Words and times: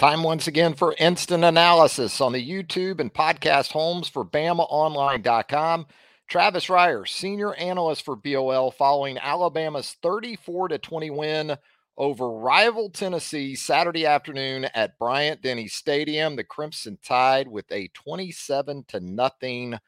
Time 0.00 0.24
once 0.24 0.48
again 0.48 0.74
for 0.74 0.96
instant 0.98 1.44
analysis 1.44 2.20
on 2.20 2.32
the 2.32 2.44
YouTube 2.44 2.98
and 2.98 3.14
podcast 3.14 3.70
homes 3.70 4.08
for 4.08 4.24
BamaOnline.com. 4.24 5.86
Travis 6.26 6.66
Reier, 6.66 7.06
senior 7.06 7.54
analyst 7.54 8.04
for 8.04 8.16
BOL, 8.16 8.72
following 8.72 9.18
Alabama's 9.18 9.96
34 10.02 10.68
to 10.68 10.78
20 10.78 11.10
win 11.10 11.56
over 11.96 12.28
rival 12.28 12.90
Tennessee 12.90 13.54
Saturday 13.54 14.04
afternoon 14.04 14.64
at 14.74 14.98
Bryant 14.98 15.42
Denny 15.42 15.68
Stadium. 15.68 16.34
The 16.34 16.42
Crimson 16.42 16.98
Tide 17.00 17.46
with 17.46 17.70
a 17.70 17.86
27 17.94 18.86
to 18.88 18.98
nothing 18.98 19.78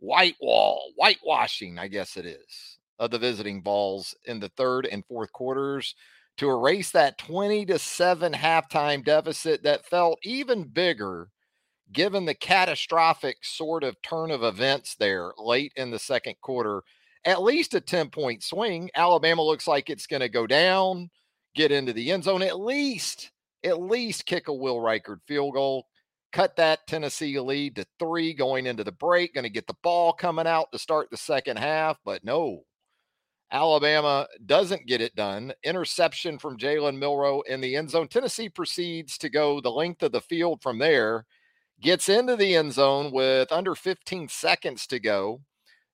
white 0.00 0.36
wall, 0.40 0.90
whitewashing, 0.96 1.78
I 1.78 1.86
guess 1.86 2.16
it 2.16 2.26
is, 2.26 2.78
of 2.98 3.12
the 3.12 3.18
visiting 3.20 3.62
Vols 3.62 4.16
in 4.24 4.40
the 4.40 4.48
third 4.48 4.88
and 4.90 5.06
fourth 5.06 5.30
quarters 5.30 5.94
to 6.38 6.48
erase 6.48 6.90
that 6.92 7.18
20 7.18 7.66
to 7.66 7.78
7 7.78 8.32
halftime 8.32 9.04
deficit 9.04 9.62
that 9.62 9.86
felt 9.86 10.18
even 10.22 10.64
bigger 10.64 11.28
given 11.92 12.24
the 12.24 12.34
catastrophic 12.34 13.38
sort 13.42 13.84
of 13.84 14.00
turn 14.02 14.30
of 14.30 14.42
events 14.42 14.96
there 14.98 15.32
late 15.38 15.72
in 15.76 15.90
the 15.90 15.98
second 15.98 16.36
quarter. 16.40 16.82
At 17.24 17.42
least 17.42 17.74
a 17.74 17.80
10 17.80 18.10
point 18.10 18.42
swing. 18.42 18.90
Alabama 18.96 19.42
looks 19.42 19.66
like 19.66 19.90
it's 19.90 20.06
going 20.06 20.20
to 20.20 20.28
go 20.28 20.46
down, 20.46 21.10
get 21.54 21.70
into 21.70 21.92
the 21.92 22.10
end 22.10 22.24
zone, 22.24 22.42
at 22.42 22.58
least, 22.58 23.30
at 23.62 23.80
least 23.80 24.26
kick 24.26 24.48
a 24.48 24.54
Will 24.54 24.78
Reichard 24.78 25.20
field 25.28 25.54
goal, 25.54 25.86
cut 26.32 26.56
that 26.56 26.86
Tennessee 26.88 27.38
lead 27.38 27.76
to 27.76 27.86
three 27.98 28.34
going 28.34 28.66
into 28.66 28.82
the 28.82 28.92
break, 28.92 29.34
going 29.34 29.44
to 29.44 29.50
get 29.50 29.66
the 29.66 29.76
ball 29.82 30.12
coming 30.12 30.46
out 30.46 30.72
to 30.72 30.78
start 30.78 31.10
the 31.10 31.16
second 31.16 31.58
half. 31.58 31.98
But 32.04 32.24
no, 32.24 32.62
Alabama 33.52 34.26
doesn't 34.46 34.86
get 34.86 35.02
it 35.02 35.14
done. 35.14 35.52
Interception 35.62 36.38
from 36.38 36.56
Jalen 36.56 36.98
Milroe 36.98 37.42
in 37.42 37.60
the 37.60 37.76
end 37.76 37.90
zone. 37.90 38.08
Tennessee 38.08 38.48
proceeds 38.48 39.18
to 39.18 39.28
go 39.28 39.60
the 39.60 39.70
length 39.70 40.02
of 40.02 40.12
the 40.12 40.22
field 40.22 40.62
from 40.62 40.78
there, 40.78 41.26
gets 41.80 42.08
into 42.08 42.34
the 42.34 42.56
end 42.56 42.72
zone 42.72 43.12
with 43.12 43.52
under 43.52 43.74
15 43.74 44.28
seconds 44.28 44.86
to 44.86 44.98
go 44.98 45.42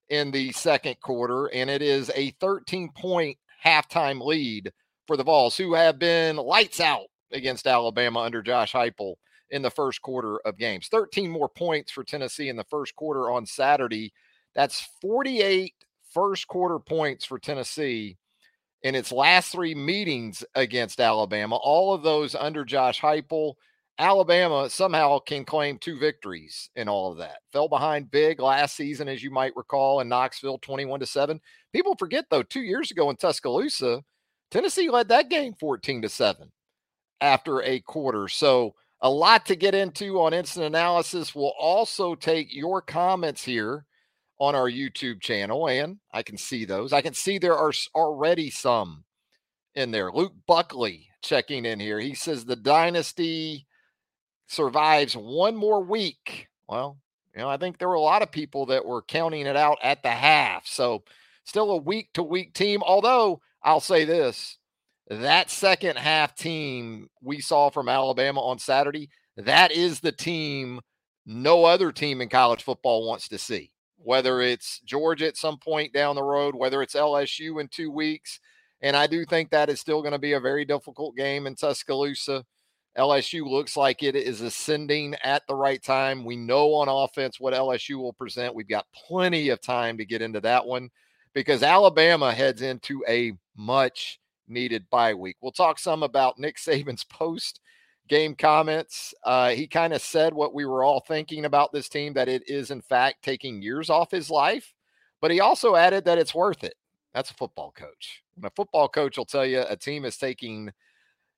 in 0.08 0.30
the 0.30 0.52
second 0.52 1.00
quarter, 1.00 1.46
and 1.46 1.68
it 1.68 1.82
is 1.82 2.12
a 2.14 2.30
13 2.40 2.90
point 2.92 3.36
halftime 3.64 4.24
lead 4.24 4.72
for 5.08 5.16
the 5.16 5.24
Vols, 5.24 5.56
who 5.56 5.74
have 5.74 5.98
been 5.98 6.36
lights 6.36 6.80
out 6.80 7.06
against 7.32 7.66
Alabama 7.66 8.20
under 8.20 8.40
Josh 8.40 8.72
Heupel 8.72 9.14
in 9.50 9.62
the 9.62 9.70
first 9.70 10.00
quarter 10.00 10.38
of 10.44 10.58
games. 10.58 10.88
13 10.88 11.28
more 11.28 11.48
points 11.48 11.90
for 11.90 12.04
Tennessee 12.04 12.48
in 12.48 12.56
the 12.56 12.64
first 12.64 12.94
quarter 12.94 13.30
on 13.30 13.46
Saturday. 13.46 14.12
That's 14.54 14.88
48 15.00 15.74
first 16.18 16.48
quarter 16.48 16.80
points 16.80 17.24
for 17.24 17.38
Tennessee 17.38 18.16
in 18.82 18.94
its 18.94 19.12
last 19.12 19.52
three 19.52 19.74
meetings 19.74 20.44
against 20.56 21.00
Alabama, 21.00 21.56
all 21.56 21.94
of 21.94 22.02
those 22.02 22.34
under 22.34 22.64
Josh 22.64 23.00
Heupel. 23.00 23.54
Alabama 24.00 24.70
somehow 24.70 25.18
can 25.18 25.44
claim 25.44 25.78
two 25.78 25.98
victories 25.98 26.70
in 26.76 26.88
all 26.88 27.10
of 27.10 27.18
that. 27.18 27.38
Fell 27.52 27.68
behind 27.68 28.10
big 28.10 28.40
last 28.40 28.76
season, 28.76 29.08
as 29.08 29.22
you 29.22 29.30
might 29.30 29.56
recall, 29.56 30.00
in 30.00 30.08
Knoxville, 30.08 30.58
21 30.58 31.00
to 31.00 31.06
7. 31.06 31.40
People 31.72 31.96
forget, 31.96 32.24
though, 32.30 32.44
two 32.44 32.60
years 32.60 32.90
ago 32.90 33.10
in 33.10 33.16
Tuscaloosa, 33.16 34.02
Tennessee 34.50 34.88
led 34.88 35.08
that 35.08 35.28
game 35.28 35.54
14 35.58 36.02
to 36.02 36.08
7 36.08 36.50
after 37.20 37.62
a 37.62 37.80
quarter. 37.80 38.28
So, 38.28 38.74
a 39.00 39.10
lot 39.10 39.46
to 39.46 39.56
get 39.56 39.74
into 39.74 40.20
on 40.20 40.34
instant 40.34 40.66
analysis. 40.66 41.34
We'll 41.34 41.54
also 41.58 42.16
take 42.16 42.54
your 42.54 42.82
comments 42.82 43.44
here 43.44 43.84
on 44.38 44.54
our 44.54 44.70
YouTube 44.70 45.20
channel, 45.20 45.68
and 45.68 45.98
I 46.12 46.22
can 46.22 46.36
see 46.36 46.64
those. 46.64 46.92
I 46.92 47.02
can 47.02 47.14
see 47.14 47.38
there 47.38 47.56
are 47.56 47.72
already 47.94 48.50
some 48.50 49.04
in 49.74 49.90
there. 49.90 50.10
Luke 50.12 50.34
Buckley 50.46 51.08
checking 51.22 51.64
in 51.64 51.80
here. 51.80 51.98
He 51.98 52.14
says 52.14 52.44
the 52.44 52.56
dynasty 52.56 53.66
survives 54.46 55.16
one 55.16 55.56
more 55.56 55.82
week. 55.82 56.48
Well, 56.68 56.98
you 57.34 57.40
know, 57.40 57.48
I 57.48 57.56
think 57.56 57.78
there 57.78 57.88
were 57.88 57.94
a 57.94 58.00
lot 58.00 58.22
of 58.22 58.30
people 58.30 58.66
that 58.66 58.84
were 58.84 59.02
counting 59.02 59.46
it 59.46 59.56
out 59.56 59.78
at 59.82 60.02
the 60.02 60.10
half. 60.10 60.66
So, 60.66 61.02
still 61.44 61.70
a 61.70 61.76
week 61.76 62.10
to 62.14 62.22
week 62.22 62.54
team. 62.54 62.82
Although, 62.82 63.40
I'll 63.62 63.80
say 63.80 64.04
this 64.04 64.58
that 65.08 65.50
second 65.50 65.96
half 65.96 66.34
team 66.34 67.08
we 67.22 67.40
saw 67.40 67.70
from 67.70 67.88
Alabama 67.88 68.40
on 68.40 68.58
Saturday, 68.58 69.08
that 69.36 69.72
is 69.72 70.00
the 70.00 70.12
team 70.12 70.80
no 71.24 71.64
other 71.64 71.92
team 71.92 72.20
in 72.20 72.28
college 72.28 72.62
football 72.62 73.06
wants 73.06 73.28
to 73.28 73.38
see 73.38 73.70
whether 73.98 74.40
it's 74.40 74.80
Georgia 74.80 75.26
at 75.26 75.36
some 75.36 75.58
point 75.58 75.92
down 75.92 76.16
the 76.16 76.22
road, 76.22 76.54
whether 76.54 76.82
it's 76.82 76.94
LSU 76.94 77.60
in 77.60 77.68
two 77.68 77.90
weeks. 77.90 78.40
And 78.80 78.96
I 78.96 79.06
do 79.06 79.24
think 79.24 79.50
that 79.50 79.68
is 79.68 79.80
still 79.80 80.02
going 80.02 80.12
to 80.12 80.18
be 80.18 80.34
a 80.34 80.40
very 80.40 80.64
difficult 80.64 81.16
game 81.16 81.46
in 81.46 81.56
Tuscaloosa. 81.56 82.44
LSU 82.96 83.48
looks 83.48 83.76
like 83.76 84.02
it 84.02 84.16
is 84.16 84.40
ascending 84.40 85.14
at 85.22 85.42
the 85.46 85.54
right 85.54 85.82
time. 85.82 86.24
We 86.24 86.36
know 86.36 86.74
on 86.74 86.88
offense 86.88 87.38
what 87.38 87.54
LSU 87.54 87.96
will 87.96 88.12
present. 88.12 88.54
We've 88.54 88.68
got 88.68 88.86
plenty 88.94 89.50
of 89.50 89.60
time 89.60 89.98
to 89.98 90.04
get 90.04 90.22
into 90.22 90.40
that 90.40 90.66
one 90.66 90.90
because 91.32 91.62
Alabama 91.62 92.32
heads 92.32 92.62
into 92.62 93.04
a 93.08 93.32
much 93.56 94.18
needed 94.48 94.88
bye 94.90 95.14
week. 95.14 95.36
We'll 95.40 95.52
talk 95.52 95.78
some 95.78 96.02
about 96.02 96.38
Nick 96.38 96.56
Saban's 96.56 97.04
post 97.10 97.60
game 98.08 98.34
comments. 98.34 99.14
Uh, 99.24 99.50
he 99.50 99.66
kind 99.66 99.92
of 99.92 100.02
said 100.02 100.34
what 100.34 100.54
we 100.54 100.64
were 100.64 100.82
all 100.82 101.00
thinking 101.00 101.44
about 101.44 101.72
this 101.72 101.88
team 101.88 102.14
that 102.14 102.28
it 102.28 102.48
is, 102.48 102.70
in 102.70 102.80
fact, 102.80 103.22
taking 103.22 103.62
years 103.62 103.90
off 103.90 104.10
his 104.10 104.30
life. 104.30 104.74
But 105.20 105.30
he 105.30 105.40
also 105.40 105.76
added 105.76 106.04
that 106.04 106.18
it's 106.18 106.34
worth 106.34 106.64
it. 106.64 106.74
That's 107.14 107.30
a 107.30 107.34
football 107.34 107.72
coach. 107.72 108.22
And 108.36 108.44
a 108.44 108.50
football 108.50 108.88
coach 108.88 109.18
will 109.18 109.24
tell 109.24 109.46
you 109.46 109.64
a 109.68 109.76
team 109.76 110.04
is 110.04 110.16
taking 110.16 110.70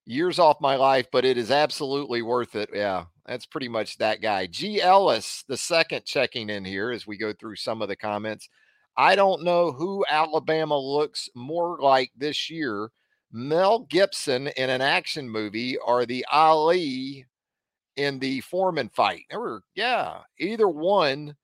years 0.07 0.39
off 0.39 0.61
my 0.61 0.77
life, 0.77 1.07
but 1.13 1.25
it 1.25 1.39
is 1.39 1.51
absolutely 1.51 2.23
worth 2.23 2.55
it. 2.57 2.71
Yeah, 2.73 3.05
that's 3.27 3.47
pretty 3.47 3.69
much 3.69 3.97
that 3.99 4.21
guy. 4.21 4.47
G. 4.47 4.83
Ellis, 4.83 5.45
the 5.49 5.57
second 5.57 6.05
checking 6.05 6.51
in 6.51 6.65
here 6.65 6.91
as 6.91 7.07
we 7.07 7.17
go 7.17 7.33
through 7.33 7.57
some 7.57 7.81
of 7.81 7.89
the 7.89 7.97
comments. 7.97 8.49
I 8.97 9.17
don't 9.17 9.45
know 9.45 9.73
who 9.73 10.05
Alabama 10.09 10.79
looks 10.79 11.29
more 11.35 11.79
like 11.81 12.11
this 12.17 12.51
year 12.51 12.91
Mel 13.33 13.81
Gibson 13.81 14.49
in 14.49 14.71
an 14.71 14.81
action 14.81 15.29
movie 15.29 15.77
or 15.79 16.05
the 16.05 16.25
Ali 16.31 17.27
in 17.97 18.19
the 18.19 18.41
Foreman 18.41 18.89
fight. 18.89 19.25
Or, 19.31 19.63
yeah, 19.75 20.19
either 20.39 20.69
one 20.69 21.37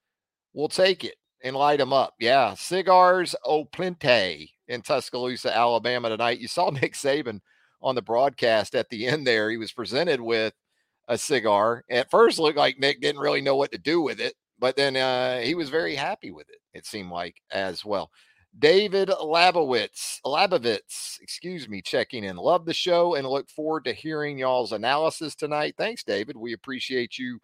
will 0.52 0.68
take 0.68 1.04
it 1.04 1.16
and 1.42 1.54
light 1.54 1.78
them 1.78 1.92
up. 1.92 2.14
Yeah, 2.18 2.54
cigars 2.54 3.34
o 3.44 3.64
plenty 3.66 4.52
in 4.68 4.82
Tuscaloosa, 4.82 5.54
Alabama 5.54 6.08
tonight. 6.08 6.40
You 6.40 6.48
saw 6.48 6.70
Nick 6.70 6.94
Saban 6.94 7.40
on 7.82 7.94
the 7.94 8.02
broadcast 8.02 8.74
at 8.74 8.88
the 8.88 9.06
end 9.06 9.26
there. 9.26 9.50
He 9.50 9.56
was 9.56 9.72
presented 9.72 10.20
with 10.20 10.54
a 11.08 11.16
cigar. 11.16 11.84
At 11.90 12.10
first, 12.10 12.38
looked 12.38 12.58
like 12.58 12.78
Nick 12.78 13.00
didn't 13.00 13.20
really 13.20 13.40
know 13.40 13.56
what 13.56 13.70
to 13.72 13.78
do 13.78 14.00
with 14.00 14.20
it, 14.20 14.34
but 14.58 14.76
then 14.76 14.96
uh, 14.96 15.40
he 15.40 15.54
was 15.54 15.68
very 15.68 15.94
happy 15.94 16.30
with 16.32 16.48
it. 16.48 16.58
It 16.72 16.86
seemed 16.86 17.10
like 17.10 17.36
as 17.52 17.84
well. 17.84 18.10
David 18.58 19.08
Labowitz, 19.08 20.20
Labovitz, 20.24 21.20
excuse 21.20 21.68
me, 21.68 21.82
checking 21.82 22.24
in. 22.24 22.36
Love 22.36 22.64
the 22.64 22.72
show 22.72 23.14
and 23.14 23.26
look 23.26 23.50
forward 23.50 23.84
to 23.84 23.92
hearing 23.92 24.38
y'all's 24.38 24.72
analysis 24.72 25.34
tonight. 25.34 25.74
Thanks, 25.76 26.02
David. 26.02 26.36
We 26.36 26.54
appreciate 26.54 27.18
you 27.18 27.38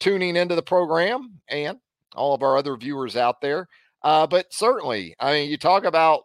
tuning 0.00 0.36
into 0.36 0.54
the 0.54 0.62
program 0.62 1.40
and 1.48 1.78
all 2.14 2.34
of 2.34 2.42
our 2.42 2.58
other 2.58 2.76
viewers 2.76 3.16
out 3.16 3.40
there. 3.40 3.68
Uh, 4.02 4.26
but 4.26 4.52
certainly, 4.52 5.14
I 5.18 5.32
mean, 5.32 5.50
you 5.50 5.56
talk 5.56 5.84
about 5.84 6.24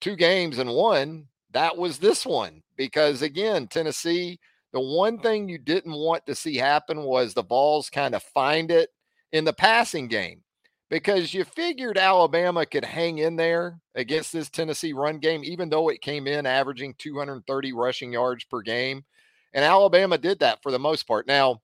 two 0.00 0.16
games 0.16 0.58
and 0.58 0.70
one, 0.70 1.26
that 1.50 1.76
was 1.76 1.98
this 1.98 2.24
one 2.24 2.62
because 2.76 3.22
again, 3.22 3.66
Tennessee, 3.66 4.38
the 4.72 4.80
one 4.80 5.18
thing 5.18 5.48
you 5.48 5.58
didn't 5.58 5.92
want 5.92 6.24
to 6.26 6.34
see 6.34 6.56
happen 6.56 7.02
was 7.02 7.34
the 7.34 7.44
Vols 7.44 7.90
kind 7.90 8.14
of 8.14 8.22
find 8.22 8.70
it 8.70 8.90
in 9.32 9.44
the 9.44 9.52
passing 9.52 10.08
game 10.08 10.43
because 10.90 11.34
you 11.34 11.44
figured 11.44 11.98
Alabama 11.98 12.66
could 12.66 12.84
hang 12.84 13.18
in 13.18 13.36
there 13.36 13.80
against 13.94 14.32
this 14.32 14.50
Tennessee 14.50 14.92
run 14.92 15.18
game, 15.18 15.42
even 15.44 15.68
though 15.68 15.88
it 15.88 16.02
came 16.02 16.26
in 16.26 16.46
averaging 16.46 16.94
230 16.98 17.72
rushing 17.72 18.12
yards 18.12 18.44
per 18.44 18.60
game. 18.60 19.04
And 19.52 19.64
Alabama 19.64 20.18
did 20.18 20.40
that 20.40 20.62
for 20.62 20.70
the 20.70 20.78
most 20.78 21.06
part. 21.06 21.26
Now, 21.26 21.62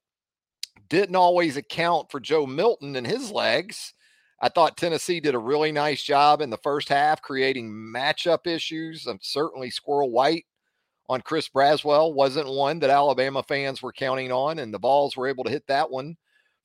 didn't 0.88 1.17
always 1.17 1.56
account 1.56 2.11
for 2.11 2.19
Joe 2.19 2.46
Milton 2.46 2.96
and 2.96 3.06
his 3.06 3.31
legs. 3.31 3.94
I 4.40 4.49
thought 4.49 4.76
Tennessee 4.76 5.20
did 5.20 5.34
a 5.34 5.38
really 5.38 5.70
nice 5.70 6.02
job 6.02 6.40
in 6.40 6.50
the 6.50 6.56
first 6.58 6.88
half 6.88 7.20
creating 7.20 7.70
matchup 7.70 8.46
issues. 8.46 9.06
Certainly 9.20 9.70
Squirrel 9.70 10.11
White 10.11 10.46
on 11.08 11.20
Chris 11.20 11.49
Braswell 11.49 12.14
wasn't 12.14 12.49
one 12.49 12.78
that 12.81 12.90
Alabama 12.90 13.43
fans 13.43 13.82
were 13.82 13.93
counting 13.93 14.32
on, 14.32 14.58
and 14.58 14.73
the 14.73 14.78
Vols 14.78 15.16
were 15.16 15.28
able 15.28 15.44
to 15.44 15.50
hit 15.50 15.66
that 15.66 15.90
one 15.90 16.16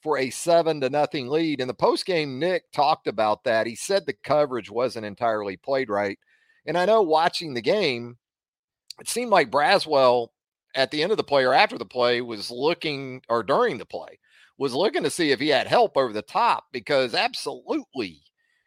for 0.06 0.19
a 0.19 0.30
seven 0.30 0.80
to 0.80 0.88
nothing 0.88 1.28
lead. 1.30 1.60
In 1.60 1.68
the 1.68 1.74
postgame, 1.74 2.38
Nick 2.38 2.72
talked 2.72 3.07
about 3.07 3.44
that. 3.44 3.66
He 3.66 3.75
said 3.75 4.06
the 4.06 4.13
coverage 4.13 4.69
wasn't 4.69 5.07
entirely 5.07 5.57
played 5.57 5.90
right. 5.90 6.19
And 6.68 6.78
I 6.78 6.86
know 6.86 7.02
watching 7.02 7.56
the 7.56 7.62
game, 7.62 8.16
it 9.02 9.10
seemed 9.10 9.31
like 9.31 9.50
Braswell 9.50 10.28
at 10.75 10.92
the 10.92 11.02
end 11.02 11.12
of 11.12 11.18
the 11.18 11.24
play 11.24 11.44
or 11.44 11.56
after 11.56 11.80
the 11.80 11.88
play 11.88 12.22
was 12.22 12.52
looking, 12.52 13.24
or 13.30 13.42
during 13.42 13.80
the 13.80 13.86
play, 13.86 14.19
was 14.60 14.75
looking 14.75 15.02
to 15.02 15.10
see 15.10 15.31
if 15.31 15.40
he 15.40 15.48
had 15.48 15.66
help 15.66 15.98
over 15.98 16.13
the 16.13 16.22
top 16.22 16.66
because 16.72 17.16
absolutely 17.16 18.22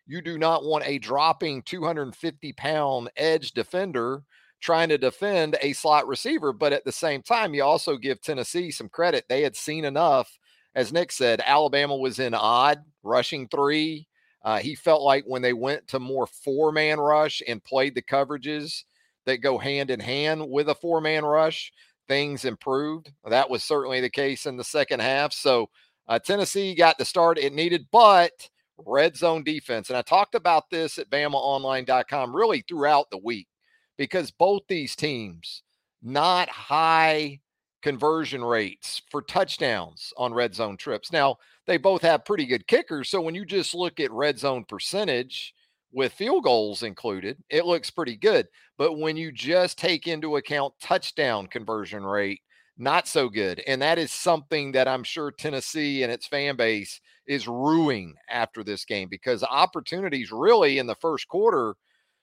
you 0.09 0.21
do 0.21 0.39
not 0.39 0.65
want 0.65 0.89
a 0.89 0.99
dropping 0.99 1.63
250 1.63 2.53
pound 2.55 3.11
edge 3.17 3.53
defender 3.53 4.25
trying 4.61 4.89
to 4.89 4.99
defend 4.99 5.57
a 5.63 5.73
slot 5.73 6.09
receiver. 6.09 6.53
But 6.53 6.73
at 6.73 6.85
the 6.85 6.91
same 6.91 7.23
time, 7.23 7.55
you 7.55 7.63
also 7.63 7.97
give 7.97 8.21
Tennessee 8.21 8.73
some 8.73 8.89
credit. 8.89 9.27
They 9.29 9.43
had 9.43 9.55
seen 9.55 9.85
enough. 9.85 10.37
As 10.79 10.93
Nick 10.93 11.11
said, 11.11 11.43
Alabama 11.45 11.97
was 11.97 12.21
in 12.21 12.35
odd 12.35 12.85
rushing 13.03 13.49
three. 13.49 14.07
Uh, 14.45 14.59
he 14.59 14.77
felt 14.77 15.03
like 15.03 15.25
when 15.27 15.43
they 15.43 15.53
went 15.53 15.89
to 15.89 15.99
more 15.99 16.29
four 16.29 16.71
man 16.71 17.01
rush 17.01 17.43
and 17.49 17.65
played 17.65 17.97
the 17.97 18.03
coverages 18.03 18.85
that 19.27 19.39
go 19.39 19.59
hand 19.59 19.91
in 19.91 19.99
hand 19.99 20.49
with 20.49 20.69
a 20.69 20.77
four 20.77 21.01
man 21.01 21.25
rush, 21.25 21.73
things 22.07 22.45
improved. 22.45 23.11
That 23.29 23.51
was 23.51 23.65
certainly 23.65 24.01
the 24.01 24.09
case 24.09 24.47
in 24.47 24.57
the 24.57 24.63
second 24.63 25.01
half. 25.01 25.33
So 25.33 25.69
uh, 26.07 26.21
Tennessee 26.21 26.77
got 26.77 26.97
the 26.97 27.05
start 27.05 27.39
it 27.39 27.53
needed, 27.53 27.89
but 27.91 28.49
red 28.87 29.17
zone 29.17 29.43
defense. 29.43 29.89
And 29.89 29.97
I 29.97 30.03
talked 30.03 30.37
about 30.37 30.71
this 30.71 30.97
at 30.99 31.11
BamaOnline.com 31.11 32.37
really 32.37 32.63
throughout 32.69 33.11
the 33.11 33.19
week 33.19 33.49
because 33.97 34.31
both 34.31 34.63
these 34.69 34.95
teams, 34.95 35.65
not 36.05 36.49
high 36.49 37.41
conversion 37.83 38.45
rates 38.45 39.03
for 39.11 39.23
touchdowns 39.23 40.13
on 40.17 40.35
red 40.35 40.55
zone 40.55 40.77
trips. 40.77 41.13
Now, 41.13 41.37
they 41.67 41.77
both 41.77 42.03
have 42.03 42.25
pretty 42.25 42.47
good 42.47 42.67
kickers. 42.67 43.09
So 43.09 43.21
when 43.21 43.35
you 43.35 43.45
just 43.45 43.75
look 43.75 44.01
at 44.01 44.11
red 44.11 44.39
zone 44.39 44.65
percentage 44.65 45.55
with 45.93 46.13
field 46.13 46.45
goals 46.45 46.83
included, 46.83 47.39
it 47.49 47.67
looks 47.67 47.91
pretty 47.91 48.17
good. 48.17 48.49
But 48.77 48.99
when 48.99 49.17
you 49.17 49.33
just 49.33 49.79
take 49.79 50.07
into 50.07 50.37
account 50.37 50.75
touchdown 50.81 51.47
conversion 51.47 52.05
rate, 52.05 52.41
not 52.79 53.09
so 53.09 53.29
good. 53.29 53.61
And 53.67 53.83
that 53.83 53.99
is 53.99 54.13
something 54.13 54.73
that 54.73 54.87
I'm 54.89 55.03
sure 55.03 55.31
Tennessee 55.31 56.05
and 56.05 56.13
its 56.13 56.27
fan 56.27 56.57
base 56.57 57.01
is 57.27 57.49
ruining 57.49 58.15
after 58.31 58.63
this 58.63 58.85
game 58.85 59.09
because 59.11 59.43
opportunities 59.43 60.31
really 60.31 60.79
in 60.79 60.87
the 60.87 60.95
first 60.95 61.29
quarter 61.29 61.75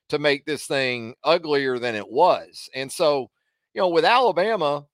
to 0.10 0.19
make 0.19 0.46
this 0.46 0.66
thing 0.66 1.13
uglier 1.24 1.78
than 1.78 1.96
it 1.96 2.10
was. 2.10 2.69
And 2.74 2.92
so, 2.92 3.30
you 3.74 3.81
know, 3.81 3.90
with 3.90 4.06
Alabama, 4.06 4.86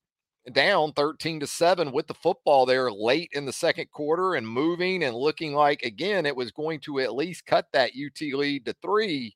down 0.54 0.92
13 0.94 1.40
to 1.40 1.48
7 1.48 1.92
with 1.92 2.08
the 2.08 2.14
football 2.16 2.66
there 2.66 2.92
late 2.92 3.30
in 3.34 3.46
the 3.46 3.54
second 3.54 3.90
quarter 3.92 4.36
and 4.36 4.48
moving 4.48 5.04
and 5.04 5.16
looking 5.16 5.54
like 5.54 5.84
again 5.84 6.26
it 6.26 6.36
was 6.36 6.52
going 6.52 6.80
to 6.80 7.00
at 7.00 7.14
least 7.14 7.46
cut 7.46 7.68
that 7.74 7.92
UT 7.92 8.20
lead 8.34 8.66
to 8.66 8.76
3 8.82 9.36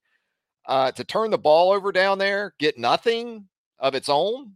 uh, 0.67 0.91
to 0.91 1.03
turn 1.03 1.29
the 1.29 1.37
ball 1.37 1.71
over 1.71 1.91
down 1.91 2.17
there 2.17 2.55
get 2.57 2.77
nothing 2.77 3.45
of 3.77 3.93
its 3.93 4.09
own 4.09 4.53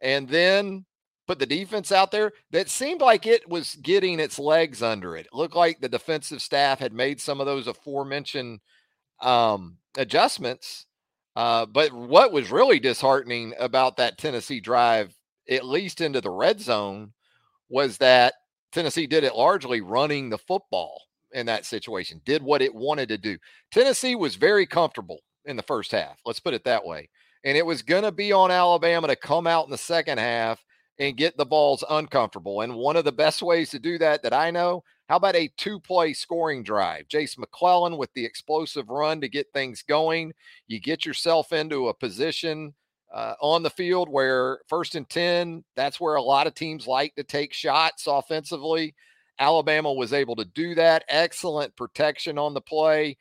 and 0.00 0.28
then 0.28 0.84
put 1.26 1.40
the 1.40 1.46
defense 1.46 1.90
out 1.90 2.12
there 2.12 2.32
that 2.52 2.70
seemed 2.70 3.00
like 3.00 3.26
it 3.26 3.48
was 3.48 3.74
getting 3.76 4.18
its 4.20 4.38
legs 4.38 4.82
under 4.82 5.16
it. 5.16 5.26
It 5.26 5.34
looked 5.34 5.56
like 5.56 5.80
the 5.80 5.88
defensive 5.88 6.40
staff 6.40 6.78
had 6.78 6.92
made 6.92 7.20
some 7.20 7.40
of 7.40 7.46
those 7.46 7.66
aforementioned 7.66 8.60
um, 9.20 9.76
adjustments 9.96 10.86
uh, 11.38 11.64
but 11.66 11.92
what 11.92 12.32
was 12.32 12.50
really 12.50 12.80
disheartening 12.80 13.54
about 13.60 13.96
that 13.96 14.18
Tennessee 14.18 14.58
drive 14.58 15.14
at 15.48 15.64
least 15.64 16.00
into 16.00 16.20
the 16.20 16.30
red 16.30 16.60
zone, 16.60 17.12
was 17.68 17.98
that 17.98 18.34
Tennessee 18.72 19.06
did 19.06 19.24
it 19.24 19.34
largely 19.34 19.80
running 19.80 20.28
the 20.28 20.38
football 20.38 21.02
in 21.32 21.46
that 21.46 21.66
situation, 21.66 22.20
did 22.24 22.42
what 22.42 22.62
it 22.62 22.74
wanted 22.74 23.08
to 23.08 23.18
do. 23.18 23.36
Tennessee 23.70 24.14
was 24.14 24.36
very 24.36 24.66
comfortable 24.66 25.20
in 25.44 25.56
the 25.56 25.62
first 25.62 25.92
half. 25.92 26.18
Let's 26.24 26.40
put 26.40 26.54
it 26.54 26.64
that 26.64 26.84
way. 26.84 27.08
And 27.44 27.56
it 27.56 27.64
was 27.64 27.82
going 27.82 28.02
to 28.02 28.12
be 28.12 28.32
on 28.32 28.50
Alabama 28.50 29.08
to 29.08 29.16
come 29.16 29.46
out 29.46 29.64
in 29.64 29.70
the 29.70 29.78
second 29.78 30.18
half 30.18 30.64
and 30.98 31.16
get 31.16 31.36
the 31.36 31.46
Vols 31.46 31.84
uncomfortable. 31.88 32.62
And 32.62 32.74
one 32.74 32.96
of 32.96 33.04
the 33.04 33.12
best 33.12 33.42
ways 33.42 33.70
to 33.70 33.78
do 33.78 33.98
that 33.98 34.22
that 34.22 34.32
I 34.32 34.50
know, 34.50 34.82
how 35.08 35.16
about 35.16 35.36
a 35.36 35.50
two 35.56 35.80
play 35.80 36.12
scoring 36.12 36.62
drive? 36.62 37.08
Jase 37.08 37.38
McClellan 37.38 37.96
with 37.96 38.12
the 38.14 38.24
explosive 38.24 38.88
run 38.88 39.20
to 39.20 39.28
get 39.28 39.46
things 39.52 39.82
going. 39.82 40.32
You 40.66 40.80
get 40.80 41.06
yourself 41.06 41.52
into 41.52 41.88
a 41.88 41.94
position 41.94 42.74
uh, 43.12 43.34
on 43.40 43.62
the 43.62 43.70
field 43.70 44.08
where 44.08 44.60
first 44.68 44.94
and 44.94 45.08
10, 45.08 45.64
that's 45.76 46.00
where 46.00 46.16
a 46.16 46.22
lot 46.22 46.46
of 46.46 46.54
teams 46.54 46.86
like 46.86 47.14
to 47.14 47.24
take 47.24 47.52
shots 47.52 48.06
offensively. 48.06 48.94
Alabama 49.38 49.92
was 49.92 50.12
able 50.12 50.36
to 50.36 50.44
do 50.44 50.74
that. 50.74 51.04
Excellent 51.08 51.74
protection 51.76 52.38
on 52.38 52.54
the 52.54 52.60
play. 52.60 53.16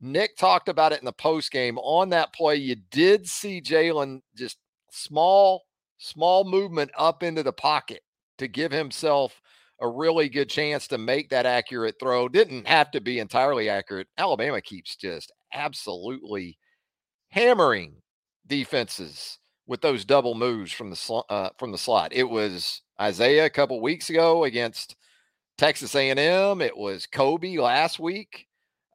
Nick 0.00 0.36
talked 0.36 0.68
about 0.68 0.92
it 0.92 0.98
in 0.98 1.04
the 1.04 1.12
post 1.12 1.50
game. 1.50 1.78
On 1.78 2.10
that 2.10 2.32
play, 2.32 2.56
you 2.56 2.76
did 2.90 3.26
see 3.26 3.60
Jalen 3.60 4.20
just 4.36 4.58
small, 4.90 5.62
small 5.98 6.44
movement 6.44 6.90
up 6.96 7.22
into 7.22 7.42
the 7.42 7.52
pocket 7.52 8.02
to 8.38 8.48
give 8.48 8.70
himself 8.70 9.40
a 9.80 9.88
really 9.88 10.28
good 10.28 10.48
chance 10.48 10.86
to 10.88 10.98
make 10.98 11.30
that 11.30 11.46
accurate 11.46 11.96
throw. 11.98 12.28
Didn't 12.28 12.66
have 12.66 12.90
to 12.92 13.00
be 13.00 13.18
entirely 13.18 13.68
accurate. 13.68 14.08
Alabama 14.18 14.60
keeps 14.60 14.96
just 14.96 15.32
absolutely 15.52 16.58
hammering 17.30 17.96
defenses 18.46 19.38
with 19.66 19.80
those 19.80 20.04
double 20.04 20.34
moves 20.34 20.72
from 20.72 20.90
the 20.90 20.96
sl- 20.96 21.20
uh, 21.28 21.50
from 21.58 21.72
the 21.72 21.78
slot. 21.78 22.12
It 22.12 22.28
was 22.28 22.82
Isaiah 23.00 23.46
a 23.46 23.50
couple 23.50 23.80
weeks 23.80 24.10
ago 24.10 24.44
against 24.44 24.96
Texas 25.58 25.94
A&M. 25.94 26.60
It 26.60 26.76
was 26.76 27.06
Kobe 27.06 27.56
last 27.58 27.98
week. 27.98 28.46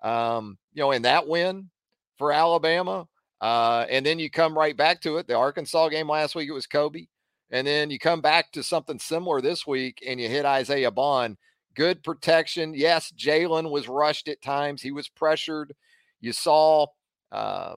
Um, 0.04 0.58
you 0.74 0.82
know, 0.82 0.92
in 0.92 1.04
that 1.04 1.28
win 1.28 1.70
for 2.18 2.32
Alabama. 2.32 3.08
Uh, 3.40 3.86
and 3.90 4.06
then 4.06 4.20
you 4.20 4.30
come 4.30 4.58
right 4.58 4.78
back 4.78 5.02
to 5.02 5.18
it. 5.18 5.28
The 5.28 5.36
Arkansas 5.36 5.90
game 5.90 6.08
last 6.10 6.36
week, 6.36 6.48
it 6.48 6.54
was 6.54 6.68
Kobe. 6.68 7.08
And 7.50 7.66
then 7.68 7.90
you 7.90 8.00
come 8.00 8.22
back 8.22 8.52
to 8.54 8.64
something 8.64 9.00
similar 9.00 9.42
this 9.42 9.68
week 9.68 10.04
and 10.08 10.22
you 10.22 10.30
hit 10.30 10.46
Isaiah 10.46 10.92
Bond. 10.92 11.38
Good 11.76 12.04
protection. 12.04 12.74
Yes, 12.74 13.12
Jalen 13.18 13.70
was 13.70 13.88
rushed 13.88 14.28
at 14.28 14.42
times. 14.42 14.82
He 14.82 14.92
was 14.92 15.10
pressured. 15.10 15.74
You 16.20 16.34
saw 16.34 16.88
uh, 17.32 17.74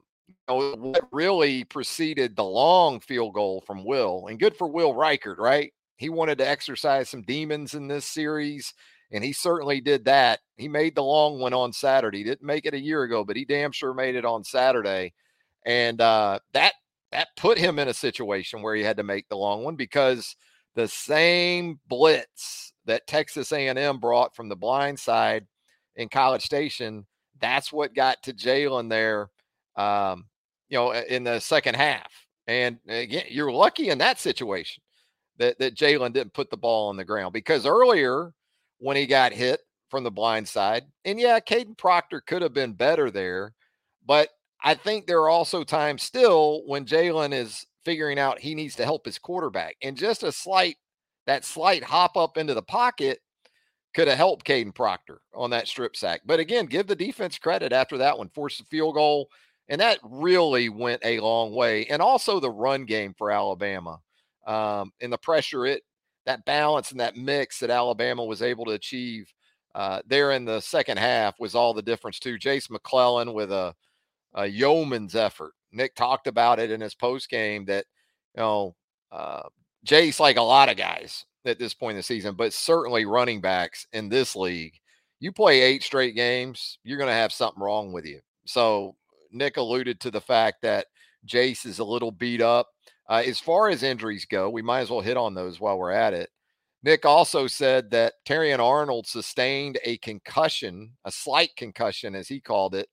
know, 0.49 0.73
what 0.76 1.09
really 1.12 1.65
preceded 1.65 2.37
the 2.37 2.44
long 2.44 3.00
field 3.00 3.35
goal 3.35 3.62
from 3.67 3.85
Will, 3.85 4.26
and 4.29 4.38
good 4.38 4.56
for 4.56 4.69
Will 4.69 4.94
Reichard, 4.94 5.38
right? 5.38 5.73
He 5.97 6.09
wanted 6.09 6.38
to 6.38 6.49
exercise 6.49 7.09
some 7.09 7.23
demons 7.23 7.75
in 7.75 7.88
this 7.88 8.05
series, 8.05 8.75
and 9.13 9.22
he 9.22 9.32
certainly 9.32 9.81
did 9.81 10.05
that. 10.06 10.41
He 10.56 10.69
made 10.69 10.94
the 10.94 11.03
long 11.03 11.39
one 11.39 11.55
on 11.55 11.72
Saturday. 11.72 12.19
He 12.19 12.25
didn't 12.25 12.46
make 12.46 12.67
it 12.67 12.75
a 12.75 12.81
year 12.81 13.03
ago, 13.03 13.25
but 13.25 13.37
he 13.37 13.44
damn 13.44 13.72
sure 13.72 13.94
made 13.94 14.15
it 14.17 14.25
on 14.25 14.44
Saturday, 14.44 15.13
and 15.65 16.01
uh, 16.01 16.41
that 16.53 16.75
that 17.13 17.29
put 17.37 17.58
him 17.58 17.79
in 17.79 17.89
a 17.89 17.94
situation 17.94 18.60
where 18.60 18.75
he 18.75 18.82
had 18.82 18.96
to 18.96 19.05
make 19.05 19.29
the 19.29 19.37
long 19.37 19.63
one 19.63 19.77
because 19.77 20.34
the 20.75 20.89
same 20.89 21.79
blitz 21.87 22.72
that 22.87 23.06
Texas 23.06 23.53
A&M 23.53 23.99
brought 23.99 24.34
from 24.34 24.49
the 24.49 24.56
blind 24.56 24.99
side 24.99 25.46
in 25.94 26.08
College 26.08 26.43
Station, 26.43 27.06
that's 27.41 27.72
what 27.72 27.94
got 27.94 28.20
to 28.25 28.32
Jalen 28.32 28.91
there 28.91 29.31
um, 29.77 30.27
you 30.69 30.79
know, 30.79 30.93
in 30.93 31.25
the 31.25 31.41
second 31.41 31.77
half. 31.77 32.11
And 32.47 32.79
again, 32.89 33.25
you're 33.29 33.53
lucky 33.53 33.89
in 33.91 33.99
that 33.99 34.19
situation 34.19 34.83
that, 35.39 35.59
that 35.59 35.77
Jalen 35.77 36.13
didn't 36.13 36.35
put 36.35 36.51
the 36.51 36.57
ball 36.57 36.89
on 36.89 36.97
the 36.97 37.05
ground 37.05 37.33
because 37.33 37.67
earlier 37.67 38.33
when 38.79 38.97
he 38.97 39.07
got 39.07 39.33
hit 39.33 39.61
from 39.89 40.05
the 40.05 40.11
blind 40.11 40.49
side, 40.49 40.85
and 41.05 41.19
yeah, 41.19 41.41
Kadyn 41.41 41.77
Proctor 41.77 42.21
could 42.21 42.43
have 42.43 42.53
been 42.53 42.73
better 42.73 43.11
there, 43.11 43.53
but 44.07 44.29
I 44.63 44.75
think 44.75 45.07
there 45.07 45.21
are 45.21 45.31
also 45.31 45.63
times 45.63 46.03
still 46.03 46.63
when 46.67 46.87
Jalen 46.87 47.33
is 47.33 47.67
figuring 47.85 48.19
out 48.19 48.39
he 48.39 48.55
needs 48.55 48.75
to 48.77 48.85
help 48.85 49.05
his 49.05 49.19
quarterback. 49.19 49.77
And 49.83 49.97
just 49.97 50.23
a 50.23 50.33
slight, 50.33 50.77
that 51.27 51.45
slight 51.45 51.85
hop 51.85 52.17
up 52.17 52.39
into 52.39 52.55
the 52.55 52.63
pocket 52.63 53.21
could 53.95 54.09
have 54.09 54.17
helped 54.17 54.47
Kadyn 54.47 54.75
Proctor 54.75 55.21
on 55.35 55.51
that 55.51 55.69
strip 55.69 55.97
sack. 55.97 56.23
But 56.27 56.41
again, 56.41 56.67
give 56.67 56.87
the 56.87 56.97
defense 56.97 57.39
credit 57.39 57.73
after 57.73 57.99
that 57.99 58.19
one, 58.19 58.31
forced 58.31 58.59
the 58.59 58.65
field 58.65 58.95
goal. 58.95 59.29
And 59.69 59.81
that 59.81 59.99
really 60.03 60.69
went 60.69 61.01
a 61.05 61.21
long 61.21 61.55
way. 61.55 61.87
And 61.87 62.03
also 62.03 62.39
the 62.39 62.51
run 62.51 62.85
game 62.85 63.15
for 63.17 63.31
Alabama 63.31 63.99
um, 64.47 64.93
and 65.01 65.13
the 65.13 65.19
pressure 65.19 65.67
it, 65.67 65.83
that 66.27 66.44
balance 66.44 66.91
and 66.91 67.01
that 67.01 67.17
mix 67.17 67.59
that 67.61 67.71
Alabama 67.71 68.25
was 68.25 68.43
able 68.43 68.65
to 68.67 68.73
achieve 68.73 69.33
uh, 69.75 70.01
there 70.06 70.33
in 70.33 70.44
the 70.44 70.61
second 70.61 70.99
half 70.99 71.39
was 71.41 71.55
all 71.55 71.75
the 71.75 71.83
difference 71.83 72.19
too. 72.19 72.39
Jase 72.39 72.71
McClellan 72.71 73.33
with 73.33 73.51
a, 73.51 73.75
a 74.35 74.47
yeoman's 74.47 75.15
effort. 75.17 75.53
Nick 75.73 75.94
talked 75.94 76.27
about 76.27 76.59
it 76.59 76.71
in 76.71 76.81
his 76.81 76.94
post 76.94 77.29
game 77.29 77.65
that, 77.65 77.85
you 78.37 78.43
know, 78.43 78.77
uh, 79.11 79.43
Jase, 79.85 80.21
like 80.21 80.37
a 80.37 80.43
lot 80.43 80.69
of 80.69 80.77
guys 80.77 81.25
at 81.44 81.59
this 81.59 81.75
point 81.75 81.93
in 81.93 81.99
the 81.99 82.03
season, 82.03 82.35
but 82.35 82.53
certainly 82.53 83.05
running 83.05 83.41
backs 83.41 83.87
in 83.93 84.09
this 84.09 84.37
league, 84.37 84.75
you 85.21 85.33
play 85.33 85.61
eight 85.61 85.83
straight 85.83 86.15
games, 86.15 86.79
you're 86.85 86.99
going 86.99 87.09
to 87.09 87.15
have 87.15 87.33
something 87.33 87.63
wrong 87.63 87.93
with 87.93 88.06
you. 88.06 88.21
So 88.47 88.94
Nick 89.34 89.56
alluded 89.56 90.00
to 90.00 90.10
the 90.10 90.20
fact 90.20 90.62
that 90.62 90.86
Jase 91.24 91.67
is 91.67 91.79
a 91.79 91.84
little 91.84 92.10
beat 92.10 92.41
up. 92.41 92.69
Uh, 93.08 93.22
as 93.26 93.38
far 93.38 93.69
as 93.69 93.82
injuries 93.82 94.24
go, 94.24 94.48
we 94.48 94.62
might 94.62 94.81
as 94.81 94.91
well 94.91 95.00
hit 95.00 95.17
on 95.17 95.34
those 95.34 95.60
while 95.60 95.79
we're 95.79 95.91
at 95.91 96.14
it. 96.14 96.31
Nick 96.82 97.05
also 97.05 97.46
said 97.46 97.91
that 97.91 98.14
Terrion 98.26 98.58
Arnold 98.58 99.06
sustained 99.06 99.79
a 99.84 99.96
concussion, 99.98 100.93
a 101.05 101.10
slight 101.10 101.50
concussion, 101.56 102.14
as 102.14 102.29
he 102.29 102.41
called 102.41 102.74
it. 102.74 102.88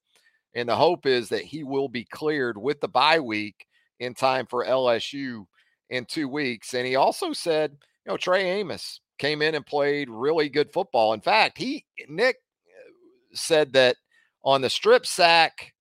And 0.55 0.67
the 0.67 0.75
hope 0.75 1.05
is 1.05 1.29
that 1.29 1.43
he 1.43 1.63
will 1.63 1.89
be 1.89 2.05
cleared 2.05 2.57
with 2.57 2.79
the 2.81 2.87
bye 2.87 3.19
week 3.19 3.65
in 3.99 4.13
time 4.13 4.47
for 4.47 4.65
LSU 4.65 5.45
in 5.89 6.05
two 6.05 6.27
weeks. 6.27 6.73
And 6.73 6.87
he 6.87 6.95
also 6.95 7.33
said, 7.33 7.71
you 8.05 8.11
know, 8.11 8.17
Trey 8.17 8.59
Amos 8.59 9.01
came 9.19 9.41
in 9.41 9.55
and 9.55 9.65
played 9.65 10.09
really 10.09 10.49
good 10.49 10.71
football. 10.71 11.13
In 11.13 11.21
fact, 11.21 11.57
he, 11.57 11.85
Nick 12.07 12.37
uh, 12.67 12.91
said 13.33 13.73
that 13.73 13.97
on 14.43 14.61
the 14.61 14.69
strip 14.69 15.05
sack 15.05 15.73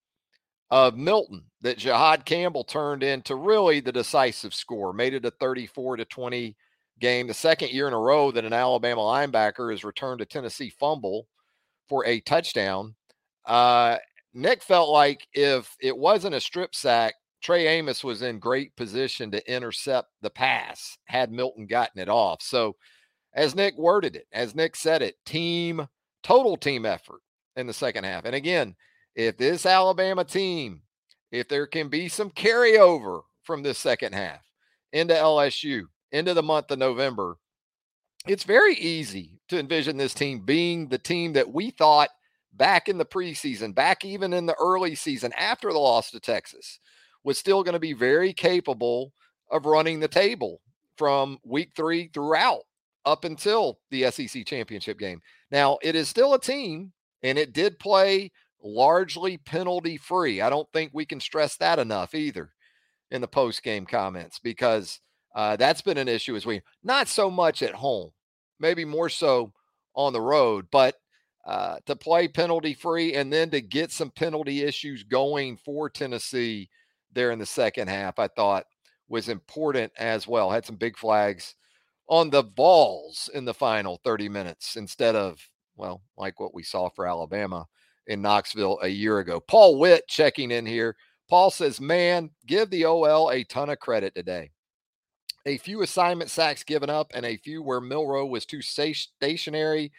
of 0.70 0.96
Milton, 0.96 1.44
that 1.62 1.78
Jihaad 1.78 2.24
Campbell 2.24 2.64
turned 2.64 3.02
into 3.02 3.34
really 3.34 3.80
the 3.80 3.92
decisive 3.92 4.54
score, 4.54 4.92
made 4.92 5.14
it 5.14 5.24
a 5.24 5.30
34 5.32 5.96
to 5.96 6.04
20 6.04 6.56
game, 7.00 7.26
the 7.26 7.34
second 7.34 7.70
year 7.70 7.88
in 7.88 7.94
a 7.94 7.98
row 7.98 8.30
that 8.30 8.44
an 8.44 8.52
Alabama 8.52 9.00
linebacker 9.00 9.70
has 9.70 9.84
returned 9.84 10.20
a 10.20 10.26
Tennessee 10.26 10.72
fumble 10.78 11.26
for 11.88 12.06
a 12.06 12.20
touchdown. 12.20 12.94
Uh, 13.46 13.96
Nick 14.32 14.62
felt 14.62 14.90
like 14.90 15.26
if 15.32 15.74
it 15.80 15.96
wasn't 15.96 16.34
a 16.34 16.40
strip 16.40 16.74
sack, 16.74 17.14
Trey 17.42 17.66
Amos 17.66 18.04
was 18.04 18.22
in 18.22 18.38
great 18.38 18.76
position 18.76 19.30
to 19.30 19.52
intercept 19.52 20.10
the 20.20 20.30
pass 20.30 20.98
had 21.06 21.32
Milton 21.32 21.66
gotten 21.66 22.00
it 22.00 22.08
off. 22.08 22.42
So, 22.42 22.76
as 23.32 23.54
Nick 23.54 23.76
worded 23.78 24.16
it, 24.16 24.26
as 24.32 24.54
Nick 24.54 24.76
said 24.76 25.02
it, 25.02 25.16
team, 25.24 25.86
total 26.22 26.56
team 26.56 26.84
effort 26.84 27.20
in 27.56 27.66
the 27.66 27.72
second 27.72 28.04
half. 28.04 28.24
And 28.24 28.34
again, 28.34 28.74
if 29.14 29.36
this 29.36 29.66
Alabama 29.66 30.24
team, 30.24 30.82
if 31.32 31.48
there 31.48 31.66
can 31.66 31.88
be 31.88 32.08
some 32.08 32.30
carryover 32.30 33.22
from 33.42 33.62
this 33.62 33.78
second 33.78 34.14
half 34.14 34.40
into 34.92 35.14
LSU, 35.14 35.82
into 36.12 36.34
the 36.34 36.42
month 36.42 36.70
of 36.70 36.78
November, 36.78 37.36
it's 38.26 38.44
very 38.44 38.74
easy 38.74 39.40
to 39.48 39.58
envision 39.58 39.96
this 39.96 40.14
team 40.14 40.40
being 40.40 40.88
the 40.88 40.98
team 40.98 41.32
that 41.32 41.52
we 41.52 41.70
thought 41.70 42.10
back 42.52 42.88
in 42.88 42.98
the 42.98 43.04
preseason, 43.04 43.74
back 43.74 44.04
even 44.04 44.32
in 44.32 44.46
the 44.46 44.56
early 44.60 44.94
season 44.94 45.32
after 45.36 45.72
the 45.72 45.78
loss 45.78 46.10
to 46.10 46.20
Texas, 46.20 46.80
was 47.24 47.38
still 47.38 47.62
going 47.62 47.74
to 47.74 47.78
be 47.78 47.92
very 47.92 48.32
capable 48.32 49.12
of 49.50 49.66
running 49.66 50.00
the 50.00 50.08
table 50.08 50.60
from 50.96 51.38
week 51.44 51.70
three 51.74 52.10
throughout 52.12 52.60
up 53.06 53.24
until 53.24 53.78
the 53.90 54.10
SEC 54.10 54.44
championship 54.46 54.98
game. 54.98 55.20
Now, 55.50 55.78
it 55.82 55.94
is 55.94 56.08
still 56.08 56.34
a 56.34 56.40
team, 56.40 56.92
and 57.22 57.38
it 57.38 57.52
did 57.52 57.78
play 57.78 58.30
largely 58.62 59.36
penalty 59.38 59.96
free. 59.96 60.40
I 60.40 60.50
don't 60.50 60.70
think 60.72 60.92
we 60.92 61.04
can 61.04 61.20
stress 61.20 61.56
that 61.56 61.78
enough 61.78 62.14
either 62.14 62.50
in 63.10 63.20
the 63.20 63.28
post 63.28 63.62
game 63.62 63.86
comments 63.86 64.38
because 64.38 65.00
uh, 65.34 65.56
that's 65.56 65.82
been 65.82 65.98
an 65.98 66.08
issue 66.08 66.36
as 66.36 66.46
we 66.46 66.60
not 66.82 67.08
so 67.08 67.30
much 67.30 67.62
at 67.62 67.74
home, 67.74 68.10
maybe 68.58 68.84
more 68.84 69.08
so 69.08 69.52
on 69.94 70.12
the 70.12 70.20
road, 70.20 70.66
but 70.70 70.96
uh, 71.46 71.78
to 71.86 71.96
play 71.96 72.28
penalty 72.28 72.74
free 72.74 73.14
and 73.14 73.32
then 73.32 73.50
to 73.50 73.60
get 73.60 73.90
some 73.90 74.10
penalty 74.10 74.62
issues 74.62 75.02
going 75.02 75.56
for 75.56 75.88
Tennessee 75.88 76.68
there 77.12 77.30
in 77.30 77.38
the 77.38 77.46
second 77.46 77.88
half, 77.88 78.18
I 78.18 78.28
thought 78.28 78.66
was 79.08 79.28
important 79.28 79.92
as 79.98 80.28
well. 80.28 80.50
Had 80.50 80.66
some 80.66 80.76
big 80.76 80.96
flags 80.96 81.54
on 82.08 82.30
the 82.30 82.42
Vols 82.42 83.30
in 83.34 83.44
the 83.44 83.54
final 83.54 84.00
30 84.04 84.28
minutes 84.28 84.76
instead 84.76 85.16
of, 85.16 85.40
well, 85.76 86.02
like 86.16 86.38
what 86.38 86.54
we 86.54 86.62
saw 86.62 86.88
for 86.88 87.06
Alabama 87.06 87.66
in 88.06 88.22
Knoxville 88.22 88.78
a 88.82 88.88
year 88.88 89.18
ago. 89.18 89.40
Paul 89.40 89.78
Witt 89.78 90.08
checking 90.08 90.50
in 90.50 90.66
here. 90.66 90.96
Paul 91.28 91.50
says, 91.50 91.80
man, 91.80 92.30
give 92.46 92.70
the 92.70 92.86
OL 92.86 93.30
a 93.30 93.44
ton 93.44 93.70
of 93.70 93.78
credit 93.78 94.14
today 94.14 94.50
a 95.46 95.58
few 95.58 95.82
assignment 95.82 96.30
sacks 96.30 96.62
given 96.64 96.90
up 96.90 97.12
and 97.14 97.24
a 97.24 97.36
few 97.38 97.62
where 97.62 97.80
Milroe 97.80 98.26
was 98.26 98.44
too 98.46 98.60
stationary, 98.62 99.92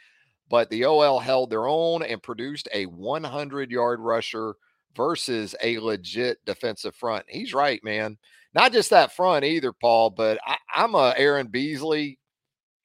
but 0.49 0.69
the 0.69 0.85
OL 0.85 1.19
held 1.19 1.49
their 1.49 1.67
own 1.67 2.03
and 2.03 2.21
produced 2.21 2.67
a 2.73 2.85
100 2.85 3.71
yard 3.71 3.99
rusher 3.99 4.55
versus 4.95 5.55
a 5.63 5.79
legit 5.79 6.43
defensive 6.45 6.95
front. 6.95 7.25
He's 7.27 7.53
right, 7.53 7.83
man. 7.83 8.17
Not 8.53 8.73
just 8.73 8.89
that 8.89 9.15
front 9.15 9.45
either, 9.45 9.71
Paul, 9.71 10.09
but 10.09 10.37
I, 10.45 10.57
am 10.75 10.93
a 10.93 11.13
Aaron 11.15 11.47
Beasley, 11.47 12.19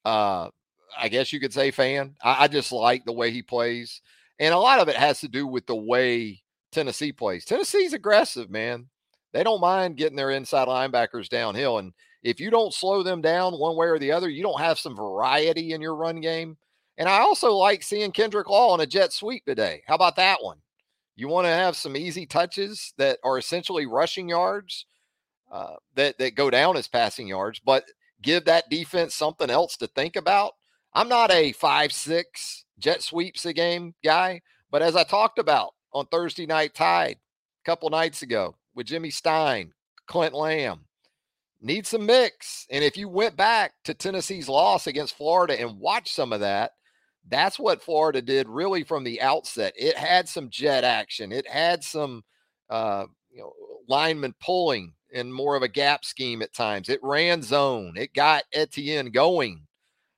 uh, 0.05 0.49
I 0.97 1.09
guess 1.09 1.33
you 1.33 1.41
could 1.41 1.53
say 1.53 1.71
fan. 1.71 2.15
I, 2.23 2.45
I 2.45 2.47
just 2.47 2.71
like 2.71 3.03
the 3.05 3.11
way 3.11 3.31
he 3.31 3.41
plays. 3.41 4.01
And 4.39 4.53
a 4.53 4.59
lot 4.59 4.79
of 4.79 4.87
it 4.87 4.95
has 4.95 5.19
to 5.21 5.27
do 5.27 5.47
with 5.47 5.65
the 5.65 5.75
way 5.75 6.43
Tennessee 6.71 7.11
plays. 7.11 7.45
Tennessee's 7.45 7.93
aggressive, 7.93 8.49
man. 8.49 8.87
They 9.33 9.43
don't 9.43 9.61
mind 9.61 9.97
getting 9.97 10.15
their 10.15 10.31
inside 10.31 10.67
linebackers 10.67 11.29
downhill. 11.29 11.79
And 11.79 11.93
if 12.23 12.39
you 12.39 12.49
don't 12.49 12.73
slow 12.73 13.03
them 13.03 13.21
down 13.21 13.59
one 13.59 13.75
way 13.75 13.87
or 13.87 13.99
the 13.99 14.11
other, 14.11 14.29
you 14.29 14.43
don't 14.43 14.59
have 14.59 14.79
some 14.79 14.95
variety 14.95 15.73
in 15.73 15.81
your 15.81 15.95
run 15.95 16.21
game. 16.21 16.57
And 16.97 17.07
I 17.07 17.19
also 17.19 17.53
like 17.53 17.83
seeing 17.83 18.11
Kendrick 18.11 18.49
Law 18.49 18.71
on 18.73 18.81
a 18.81 18.85
jet 18.85 19.13
sweep 19.13 19.45
today. 19.45 19.83
How 19.87 19.95
about 19.95 20.15
that 20.15 20.41
one? 20.41 20.57
You 21.15 21.27
want 21.27 21.45
to 21.45 21.51
have 21.51 21.75
some 21.75 21.97
easy 21.97 22.25
touches 22.25 22.93
that 22.97 23.19
are 23.23 23.37
essentially 23.37 23.85
rushing 23.85 24.29
yards 24.29 24.85
uh, 25.51 25.75
that 25.95 26.17
that 26.19 26.35
go 26.35 26.49
down 26.49 26.77
as 26.77 26.87
passing 26.87 27.27
yards, 27.27 27.59
but 27.59 27.85
give 28.21 28.45
that 28.45 28.69
defense 28.69 29.15
something 29.15 29.49
else 29.49 29.77
to 29.77 29.87
think 29.87 30.15
about. 30.15 30.53
I'm 30.93 31.09
not 31.09 31.31
a 31.31 31.51
five 31.53 31.91
six 31.91 32.65
jet 32.79 33.01
sweeps 33.01 33.45
a 33.45 33.53
game 33.53 33.93
guy, 34.03 34.41
but 34.71 34.81
as 34.81 34.95
I 34.95 35.03
talked 35.03 35.39
about 35.39 35.73
on 35.93 36.05
Thursday 36.07 36.45
Night 36.45 36.73
Tide 36.73 37.17
a 37.17 37.65
couple 37.65 37.89
nights 37.89 38.21
ago 38.21 38.55
with 38.75 38.87
Jimmy 38.87 39.09
Stein, 39.09 39.73
Clint 40.07 40.33
Lamb, 40.33 40.85
need 41.61 41.87
some 41.87 42.05
mix. 42.05 42.65
And 42.69 42.83
if 42.83 42.97
you 42.97 43.09
went 43.09 43.35
back 43.35 43.73
to 43.85 43.93
Tennessee's 43.93 44.49
loss 44.49 44.87
against 44.87 45.17
Florida 45.17 45.59
and 45.59 45.79
watched 45.79 46.13
some 46.13 46.33
of 46.33 46.41
that, 46.41 46.71
that's 47.29 47.59
what 47.59 47.81
Florida 47.81 48.21
did 48.21 48.47
really 48.47 48.83
from 48.83 49.03
the 49.03 49.21
outset. 49.21 49.73
It 49.75 49.97
had 49.97 50.29
some 50.29 50.49
jet 50.49 50.83
action. 50.83 51.31
It 51.31 51.47
had 51.47 51.83
some 51.83 52.23
uh, 52.69 53.05
you 53.31 53.39
know, 53.39 53.53
linemen 53.87 54.33
pulling 54.39 54.93
in 55.11 55.31
more 55.31 55.55
of 55.55 55.63
a 55.63 55.67
gap 55.67 56.05
scheme 56.05 56.41
at 56.41 56.53
times. 56.53 56.89
It 56.89 56.99
ran 57.01 57.41
zone. 57.41 57.93
It 57.97 58.13
got 58.13 58.43
Etienne 58.53 59.11
going. 59.11 59.67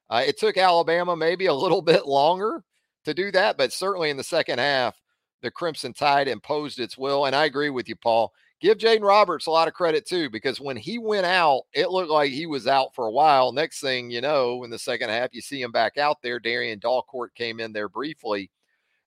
Uh, 0.10 0.24
it 0.26 0.38
took 0.38 0.58
Alabama 0.58 1.16
maybe 1.16 1.46
a 1.46 1.54
little 1.54 1.82
bit 1.82 2.06
longer 2.06 2.64
to 3.06 3.14
do 3.14 3.32
that, 3.32 3.58
but 3.58 3.74
certainly 3.74 4.10
in 4.10 4.18
the 4.18 4.24
second 4.24 4.60
half, 4.60 5.00
the 5.42 5.52
Crimson 5.52 5.94
Tide 5.94 6.28
imposed 6.28 6.80
its 6.80 6.98
will. 6.98 7.26
And 7.26 7.36
I 7.36 7.46
agree 7.46 7.70
with 7.70 7.88
you, 7.88 7.96
Paul 7.96 8.34
give 8.60 8.78
Jaden 8.78 9.04
Roberts 9.04 9.48
a 9.48 9.52
lot 9.52 9.68
of 9.68 9.74
credit 9.74 10.06
too, 10.06 10.30
because 10.30 10.60
when 10.60 10.78
he 10.78 10.98
went 10.98 11.26
out, 11.26 11.64
it 11.74 11.92
looked 11.92 12.12
like 12.12 12.32
he 12.32 12.46
was 12.46 12.68
out 12.68 12.94
for 12.94 13.08
a 13.08 13.12
while. 13.12 13.52
Next 13.52 13.80
thing 13.80 14.10
you 14.10 14.22
know, 14.22 14.64
in 14.64 14.70
the 14.70 14.80
second 14.80 15.10
half, 15.10 15.30
you 15.34 15.42
see 15.42 15.62
him 15.62 15.72
back 15.72 15.98
out 15.98 16.18
there. 16.22 16.40
Darian 16.40 16.80
Dalcourt 16.80 17.34
came 17.36 17.60
in 17.60 17.72
there 17.72 17.90
briefly 17.90 18.52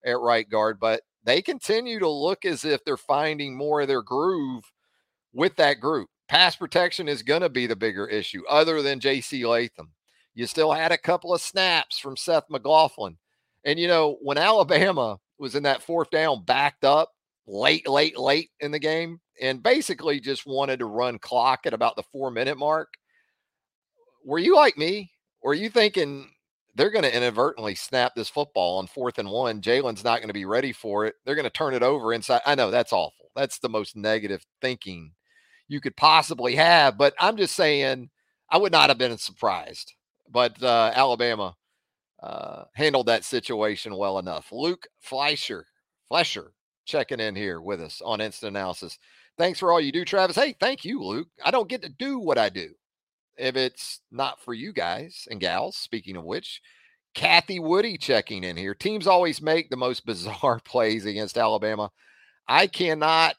at 0.04 0.18
right 0.18 0.48
guard, 0.48 0.80
but 0.80 1.02
they 1.24 1.42
continue 1.42 1.98
to 1.98 2.08
look 2.08 2.44
as 2.44 2.64
if 2.64 2.84
they're 2.84 2.96
finding 2.96 3.56
more 3.56 3.82
of 3.82 3.88
their 3.88 4.02
groove 4.02 4.64
with 5.32 5.54
that 5.56 5.80
group. 5.80 6.08
Pass 6.28 6.56
protection 6.56 7.08
is 7.08 7.22
going 7.22 7.42
to 7.42 7.48
be 7.48 7.66
the 7.66 7.76
bigger 7.76 8.06
issue, 8.06 8.42
other 8.48 8.82
than 8.82 9.00
J.C. 9.00 9.44
Latham. 9.46 9.92
You 10.34 10.46
still 10.46 10.72
had 10.72 10.92
a 10.92 10.98
couple 10.98 11.34
of 11.34 11.40
snaps 11.40 11.98
from 11.98 12.16
Seth 12.16 12.44
McLaughlin. 12.48 13.18
And, 13.64 13.78
you 13.78 13.88
know, 13.88 14.16
when 14.22 14.38
Alabama 14.38 15.18
was 15.38 15.54
in 15.54 15.62
that 15.64 15.82
fourth 15.82 16.10
down 16.10 16.44
backed 16.44 16.84
up 16.84 17.10
late, 17.46 17.88
late, 17.88 18.18
late 18.18 18.50
in 18.60 18.70
the 18.70 18.78
game, 18.78 19.20
and 19.40 19.62
basically 19.62 20.20
just 20.20 20.46
wanted 20.46 20.78
to 20.78 20.86
run 20.86 21.18
clock 21.18 21.60
at 21.66 21.74
about 21.74 21.96
the 21.96 22.04
four 22.12 22.30
minute 22.30 22.56
mark. 22.56 22.88
Were 24.24 24.38
you 24.38 24.54
like 24.54 24.78
me? 24.78 25.10
Were 25.42 25.54
you 25.54 25.68
thinking 25.68 26.30
they're 26.74 26.90
going 26.90 27.04
to 27.04 27.14
inadvertently 27.14 27.74
snap 27.74 28.14
this 28.14 28.28
football 28.28 28.78
on 28.78 28.86
fourth 28.86 29.18
and 29.18 29.28
one? 29.28 29.60
Jalen's 29.60 30.04
not 30.04 30.18
going 30.18 30.28
to 30.28 30.34
be 30.34 30.44
ready 30.44 30.72
for 30.72 31.06
it. 31.06 31.16
They're 31.24 31.34
going 31.34 31.44
to 31.44 31.50
turn 31.50 31.74
it 31.74 31.82
over 31.82 32.12
inside. 32.12 32.40
I 32.46 32.54
know 32.54 32.70
that's 32.70 32.92
awful. 32.92 33.30
That's 33.34 33.58
the 33.58 33.68
most 33.68 33.96
negative 33.96 34.44
thinking 34.60 35.12
you 35.66 35.80
could 35.80 35.96
possibly 35.96 36.54
have. 36.54 36.96
But 36.96 37.14
I'm 37.18 37.36
just 37.36 37.56
saying, 37.56 38.10
I 38.48 38.58
would 38.58 38.72
not 38.72 38.90
have 38.90 38.98
been 38.98 39.18
surprised. 39.18 39.92
But 40.32 40.62
uh, 40.62 40.92
Alabama 40.94 41.54
uh, 42.22 42.64
handled 42.74 43.06
that 43.06 43.24
situation 43.24 43.96
well 43.96 44.18
enough. 44.18 44.50
Luke 44.52 44.86
Fleischer, 45.00 45.66
Fleischer 46.08 46.52
checking 46.84 47.20
in 47.20 47.36
here 47.36 47.60
with 47.60 47.80
us 47.80 48.00
on 48.04 48.20
Instant 48.20 48.56
Analysis. 48.56 48.98
Thanks 49.38 49.58
for 49.58 49.72
all 49.72 49.80
you 49.80 49.92
do, 49.92 50.04
Travis. 50.04 50.36
Hey, 50.36 50.54
thank 50.60 50.84
you, 50.84 51.02
Luke. 51.02 51.28
I 51.44 51.50
don't 51.50 51.68
get 51.68 51.82
to 51.82 51.88
do 51.88 52.18
what 52.18 52.38
I 52.38 52.48
do 52.48 52.70
if 53.36 53.56
it's 53.56 54.00
not 54.10 54.40
for 54.40 54.54
you 54.54 54.72
guys 54.72 55.26
and 55.30 55.40
gals. 55.40 55.76
Speaking 55.76 56.16
of 56.16 56.24
which, 56.24 56.60
Kathy 57.14 57.58
Woody 57.58 57.98
checking 57.98 58.44
in 58.44 58.56
here. 58.56 58.74
Teams 58.74 59.06
always 59.06 59.42
make 59.42 59.70
the 59.70 59.76
most 59.76 60.06
bizarre 60.06 60.60
plays 60.64 61.06
against 61.06 61.38
Alabama. 61.38 61.90
I 62.48 62.66
cannot 62.66 63.36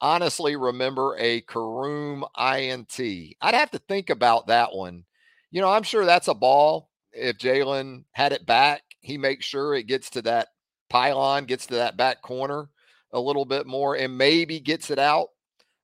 honestly 0.00 0.56
remember 0.56 1.16
a 1.18 1.40
Karoom 1.42 2.24
INT. 2.38 3.36
I'd 3.40 3.54
have 3.54 3.70
to 3.72 3.78
think 3.80 4.10
about 4.10 4.48
that 4.48 4.74
one. 4.74 5.05
You 5.50 5.60
know, 5.60 5.70
I'm 5.70 5.82
sure 5.84 6.04
that's 6.04 6.28
a 6.28 6.34
ball. 6.34 6.90
If 7.12 7.38
Jalen 7.38 8.04
had 8.12 8.32
it 8.32 8.46
back, 8.46 8.82
he 9.00 9.16
makes 9.18 9.46
sure 9.46 9.74
it 9.74 9.86
gets 9.86 10.10
to 10.10 10.22
that 10.22 10.48
pylon, 10.90 11.46
gets 11.46 11.66
to 11.66 11.74
that 11.76 11.96
back 11.96 12.22
corner 12.22 12.68
a 13.12 13.20
little 13.20 13.44
bit 13.44 13.66
more 13.66 13.96
and 13.96 14.18
maybe 14.18 14.60
gets 14.60 14.90
it 14.90 14.98
out. 14.98 15.28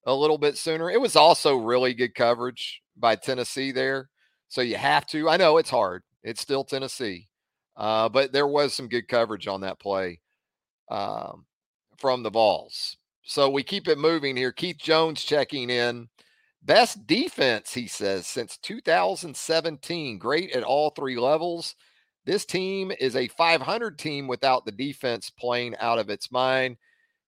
a 0.04 0.14
little 0.14 0.38
bit 0.38 0.56
sooner. 0.56 0.90
It 0.90 1.00
was 1.00 1.16
also 1.16 1.56
really 1.56 1.94
good 1.94 2.14
coverage 2.14 2.82
by 2.96 3.16
Tennessee 3.16 3.72
there. 3.72 4.10
So 4.48 4.60
you 4.60 4.76
have 4.76 5.06
to. 5.06 5.28
I 5.28 5.36
know 5.36 5.58
it's 5.58 5.70
hard. 5.70 6.02
It's 6.22 6.40
still 6.40 6.64
Tennessee. 6.64 7.28
Uh, 7.76 8.08
but 8.08 8.32
there 8.32 8.46
was 8.46 8.74
some 8.74 8.88
good 8.88 9.08
coverage 9.08 9.46
on 9.46 9.60
that 9.62 9.78
play 9.80 10.20
um, 10.90 11.46
from 11.98 12.22
the 12.22 12.30
Vols. 12.30 12.96
So 13.22 13.48
we 13.48 13.62
keep 13.62 13.88
it 13.88 13.98
moving 13.98 14.36
here. 14.36 14.52
Keith 14.52 14.78
Jones 14.78 15.22
checking 15.22 15.70
in. 15.70 16.08
Best 16.64 17.08
defense, 17.08 17.74
he 17.74 17.88
says, 17.88 18.24
since 18.26 18.56
2017. 18.58 20.18
Great 20.18 20.52
at 20.52 20.62
all 20.62 20.90
three 20.90 21.18
levels. 21.18 21.74
This 22.24 22.44
team 22.44 22.92
is 23.00 23.16
a 23.16 23.26
500 23.28 23.98
team 23.98 24.28
without 24.28 24.64
the 24.64 24.70
defense 24.70 25.28
playing 25.28 25.76
out 25.78 25.98
of 25.98 26.08
its 26.08 26.30
mind. 26.30 26.76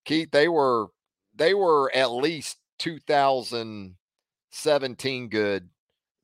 Keith, 0.04 0.30
they 0.30 0.46
were 0.46 0.86
they 1.34 1.52
were 1.52 1.90
at 1.92 2.12
least 2.12 2.58
2017 2.78 5.28
good 5.28 5.68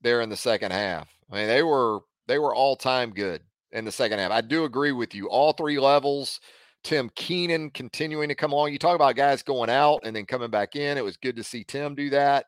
there 0.03 0.21
in 0.21 0.29
the 0.29 0.37
second 0.37 0.71
half. 0.71 1.09
I 1.33 1.35
mean, 1.35 1.49
they 1.49 1.65
were 1.65 2.03
they 2.29 2.39
were 2.39 2.55
all 2.55 2.77
time 2.77 3.11
good 3.11 3.43
in 3.73 3.85
the 3.85 3.91
second 3.91 4.21
half. 4.21 4.31
I 4.31 4.41
do 4.41 4.63
agree 4.65 4.93
with 4.93 5.17
you. 5.17 5.29
All 5.29 5.53
three 5.53 5.81
levels. 5.81 6.39
Tim 6.85 7.11
Keenan 7.17 7.71
continuing 7.71 8.29
to 8.29 8.37
come 8.37 8.53
along. 8.53 8.73
You 8.73 8.79
talk 8.79 8.95
about 8.95 9.17
guys 9.17 9.43
going 9.43 9.69
out 9.69 10.03
and 10.05 10.15
then 10.15 10.27
coming 10.27 10.51
back 10.51 10.77
in. 10.77 10.97
It 10.97 11.05
was 11.05 11.17
good 11.17 11.35
to 11.37 11.45
see 11.45 11.65
Tim 11.65 11.97
do 11.97 12.09
that 12.11 12.47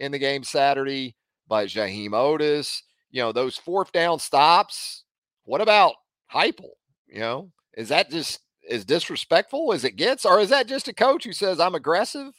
in 0.00 0.10
the 0.10 0.18
game 0.18 0.42
Saturday. 0.42 1.14
by 1.46 1.66
Jaheim 1.66 2.10
Oatis. 2.10 2.82
you 3.10 3.22
know, 3.22 3.32
those 3.32 3.56
fourth 3.56 3.92
down 3.92 4.18
stops. 4.18 5.04
What 5.44 5.60
about 5.60 5.94
Heupel? 6.32 6.70
You 7.08 7.20
know, 7.20 7.52
is 7.76 7.88
that 7.88 8.10
just 8.10 8.40
as 8.68 8.84
disrespectful 8.84 9.72
as 9.72 9.84
it 9.84 9.96
gets, 9.96 10.24
or 10.24 10.40
is 10.40 10.50
that 10.50 10.68
just 10.68 10.88
a 10.88 10.94
coach 10.94 11.24
who 11.24 11.32
says 11.32 11.58
I'm 11.60 11.74
aggressive? 11.74 12.32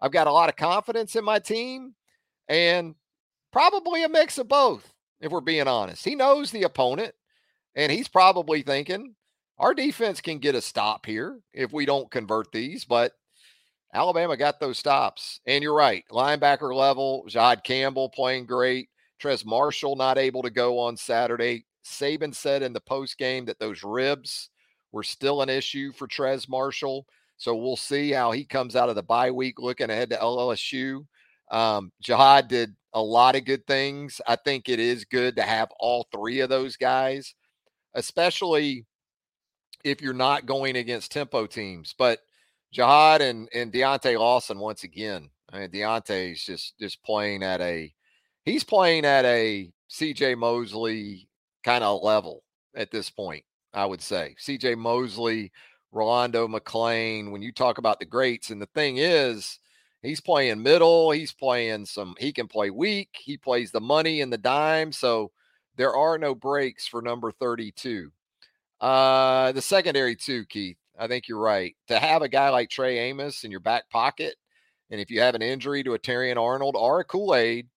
I've 0.00 0.12
got 0.12 0.26
a 0.26 0.32
lot 0.32 0.48
of 0.48 0.56
confidence 0.56 1.16
in 1.16 1.24
my 1.24 1.38
team, 1.38 1.94
and 2.46 2.94
probably 3.52 4.04
a 4.04 4.08
mix 4.08 4.38
of 4.38 4.48
both. 4.48 4.92
If 5.20 5.32
we're 5.32 5.40
being 5.40 5.66
honest, 5.66 6.04
he 6.04 6.14
knows 6.14 6.50
the 6.50 6.62
opponent, 6.62 7.14
and 7.74 7.90
he's 7.90 8.06
probably 8.06 8.62
thinking 8.62 9.14
our 9.58 9.74
defense 9.74 10.20
can 10.20 10.38
get 10.38 10.54
a 10.54 10.60
stop 10.60 11.06
here 11.06 11.40
if 11.52 11.72
we 11.72 11.84
don't 11.84 12.10
convert 12.10 12.52
these, 12.52 12.84
but 12.84 13.12
Alabama 13.94 14.36
got 14.36 14.60
those 14.60 14.78
stops. 14.78 15.40
And 15.46 15.62
you're 15.62 15.74
right. 15.74 16.04
Linebacker 16.10 16.74
level, 16.74 17.24
Jihaad 17.28 17.64
Campbell 17.64 18.08
playing 18.10 18.46
great. 18.46 18.88
Trez 19.20 19.44
Marshall 19.44 19.96
not 19.96 20.18
able 20.18 20.42
to 20.42 20.50
go 20.50 20.78
on 20.78 20.96
Saturday. 20.96 21.64
Saban 21.84 22.34
said 22.34 22.62
in 22.62 22.72
the 22.72 22.80
post 22.80 23.18
game 23.18 23.46
that 23.46 23.58
those 23.58 23.82
ribs 23.82 24.50
were 24.92 25.02
still 25.02 25.42
an 25.42 25.48
issue 25.48 25.92
for 25.92 26.06
Trez 26.06 26.48
Marshall. 26.48 27.06
So 27.36 27.54
we'll 27.54 27.76
see 27.76 28.10
how 28.10 28.32
he 28.32 28.44
comes 28.44 28.76
out 28.76 28.88
of 28.88 28.94
the 28.94 29.02
bye 29.02 29.30
week 29.30 29.58
looking 29.58 29.90
ahead 29.90 30.10
to 30.10 30.16
LSU. 30.16 31.06
Um, 31.50 31.92
Jihaad 32.04 32.48
did 32.48 32.74
a 32.92 33.02
lot 33.02 33.36
of 33.36 33.44
good 33.44 33.66
things. 33.66 34.20
I 34.26 34.36
think 34.36 34.68
it 34.68 34.80
is 34.80 35.04
good 35.04 35.36
to 35.36 35.42
have 35.42 35.70
all 35.78 36.08
three 36.12 36.40
of 36.40 36.48
those 36.48 36.76
guys, 36.76 37.34
especially 37.94 38.86
if 39.84 40.02
you're 40.02 40.12
not 40.12 40.46
going 40.46 40.76
against 40.76 41.12
tempo 41.12 41.46
teams. 41.46 41.94
But 41.96 42.20
Jihaad 42.74 43.20
and 43.20 43.48
and 43.54 43.72
Deontae 43.72 44.18
Lawson 44.18 44.58
once 44.58 44.84
again. 44.84 45.30
I 45.52 45.60
mean, 45.60 45.70
Deontae's 45.70 46.44
just 46.44 46.78
just 46.78 47.02
playing 47.02 47.42
at 47.42 47.60
a 47.60 47.92
he's 48.44 48.64
playing 48.64 49.04
at 49.04 49.24
a 49.24 49.70
CJ 49.90 50.36
Mosley 50.36 51.28
kind 51.64 51.82
of 51.82 52.02
level 52.02 52.42
at 52.74 52.90
this 52.90 53.10
point. 53.10 53.44
I 53.74 53.86
would 53.86 54.02
say 54.02 54.34
CJ 54.38 54.76
Mosley, 54.76 55.52
Rolando 55.92 56.48
McClain. 56.48 57.30
When 57.30 57.42
you 57.42 57.52
talk 57.52 57.78
about 57.78 58.00
the 58.00 58.06
greats, 58.06 58.50
and 58.50 58.60
the 58.60 58.68
thing 58.74 58.98
is, 58.98 59.58
he's 60.02 60.20
playing 60.20 60.62
middle. 60.62 61.10
He's 61.10 61.32
playing 61.32 61.86
some. 61.86 62.14
He 62.18 62.32
can 62.32 62.48
play 62.48 62.70
weak. 62.70 63.10
He 63.12 63.36
plays 63.36 63.70
the 63.70 63.80
money 63.80 64.20
and 64.20 64.32
the 64.32 64.38
dime. 64.38 64.92
So 64.92 65.30
there 65.76 65.94
are 65.94 66.18
no 66.18 66.34
breaks 66.34 66.86
for 66.86 67.02
number 67.02 67.32
thirty-two. 67.32 68.10
Uh, 68.80 69.52
the 69.52 69.62
secondary 69.62 70.16
too, 70.16 70.44
Keith. 70.46 70.76
I 70.98 71.06
think 71.06 71.28
you're 71.28 71.40
right. 71.40 71.76
To 71.88 71.98
have 71.98 72.22
a 72.22 72.28
guy 72.28 72.50
like 72.50 72.70
Trey 72.70 72.98
Amos 72.98 73.44
in 73.44 73.50
your 73.50 73.60
back 73.60 73.88
pocket, 73.90 74.34
and 74.90 75.00
if 75.00 75.10
you 75.10 75.20
have 75.20 75.34
an 75.34 75.42
injury 75.42 75.82
to 75.84 75.94
a 75.94 75.98
Terrion 75.98 76.36
Arnold 76.36 76.76
or 76.76 77.00
a 77.00 77.04
Kool 77.04 77.34
Aid, 77.34 77.68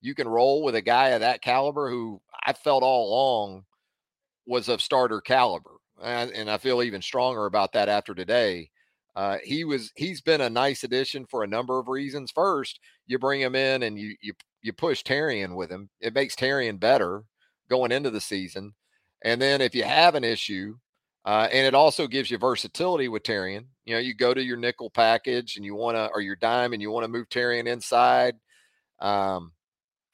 you 0.00 0.14
can 0.14 0.28
roll 0.28 0.62
with 0.62 0.74
a 0.74 0.82
guy 0.82 1.08
of 1.08 1.20
that 1.20 1.42
caliber 1.42 1.90
who 1.90 2.20
I 2.44 2.52
felt 2.52 2.82
all 2.82 3.08
along 3.08 3.64
was 4.46 4.68
of 4.68 4.80
starter 4.80 5.20
caliber, 5.20 5.72
and, 6.02 6.30
and 6.30 6.50
I 6.50 6.58
feel 6.58 6.82
even 6.82 7.02
stronger 7.02 7.46
about 7.46 7.72
that 7.72 7.88
after 7.88 8.14
today. 8.14 8.70
Uh, 9.16 9.38
he 9.42 9.64
was 9.64 9.92
he's 9.96 10.20
been 10.20 10.40
a 10.40 10.48
nice 10.48 10.84
addition 10.84 11.26
for 11.26 11.42
a 11.42 11.48
number 11.48 11.78
of 11.80 11.88
reasons. 11.88 12.30
First, 12.30 12.78
you 13.06 13.18
bring 13.18 13.40
him 13.40 13.56
in 13.56 13.82
and 13.82 13.98
you 13.98 14.14
you 14.20 14.32
you 14.62 14.72
push 14.72 15.02
Terrion 15.02 15.56
with 15.56 15.70
him. 15.70 15.90
It 16.00 16.14
makes 16.14 16.36
Terrion 16.36 16.78
better 16.78 17.24
going 17.68 17.90
into 17.90 18.10
the 18.10 18.20
season. 18.20 18.74
And 19.22 19.42
then 19.42 19.60
if 19.60 19.74
you 19.74 19.82
have 19.82 20.14
an 20.14 20.22
issue, 20.22 20.76
uh, 21.28 21.46
and 21.52 21.66
it 21.66 21.74
also 21.74 22.06
gives 22.06 22.30
you 22.30 22.38
versatility 22.38 23.06
with 23.06 23.22
Terrion. 23.22 23.66
You 23.84 23.92
know, 23.92 24.00
you 24.00 24.14
go 24.14 24.32
to 24.32 24.42
your 24.42 24.56
nickel 24.56 24.88
package 24.88 25.56
and 25.56 25.64
you 25.64 25.74
want 25.74 25.98
to, 25.98 26.08
or 26.14 26.22
your 26.22 26.36
dime, 26.36 26.72
and 26.72 26.80
you 26.80 26.90
want 26.90 27.04
to 27.04 27.08
move 27.08 27.28
Terrion 27.28 27.66
inside. 27.66 28.34
Um, 28.98 29.52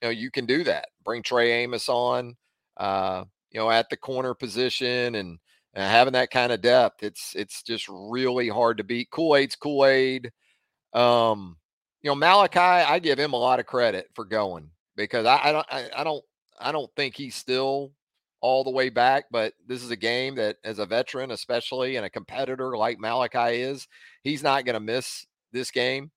you 0.03 0.09
know, 0.09 0.11
you 0.11 0.33
can 0.33 0.45
do 0.45 0.65
that. 0.65 0.89
Bring 1.05 1.23
Trey 1.23 1.63
Amos 1.63 1.89
on, 1.89 2.35
uh, 2.79 3.23
you 3.53 3.61
know, 3.61 3.71
at 3.71 3.89
the 3.91 3.97
corner 3.97 4.35
position 4.35 5.15
and, 5.15 5.39
and 5.75 5.89
having 5.89 6.15
that 6.15 6.33
kind 6.33 6.51
of 6.51 6.61
depth. 6.61 7.05
It's 7.05 7.37
it's 7.37 7.63
just 7.63 7.89
really 7.89 8.49
hard 8.49 8.79
to 8.79 8.85
beat. 8.85 9.13
Kool 9.13 9.37
Aid's 9.37 9.55
Kool 9.55 9.87
Aid. 9.87 10.33
Um, 10.95 11.59
you 12.03 12.11
know, 12.11 12.17
Malachi, 12.17 12.59
I 12.59 12.99
give 12.99 13.21
him 13.21 13.35
a 13.35 13.39
lot 13.39 13.61
of 13.61 13.67
credit 13.67 14.09
for 14.17 14.25
going 14.25 14.69
because 14.97 15.27
I, 15.27 15.39
I 15.45 15.53
don't 15.53 15.67
I, 15.71 15.91
I 15.97 16.03
don't 16.03 16.25
I 16.59 16.73
don't 16.73 16.91
think 16.97 17.15
he's 17.15 17.37
still 17.37 17.93
all 18.45 18.63
the 18.63 18.71
way 18.71 18.91
back, 18.91 19.25
but 19.31 19.55
this 19.67 19.83
is 19.83 19.91
a 19.91 19.97
game 19.97 20.35
that, 20.35 20.59
as 20.65 20.79
a 20.79 20.85
veteran, 20.85 21.31
especially 21.31 21.97
and 21.97 22.05
a 22.05 22.11
competitor 22.11 22.77
like 22.77 22.99
Malachi 22.99 23.63
is, 23.63 23.89
he's 24.23 24.43
not 24.43 24.67
going 24.67 24.75
to 24.75 24.81
miss 24.81 25.25
this 25.51 25.71
game. 25.71 26.11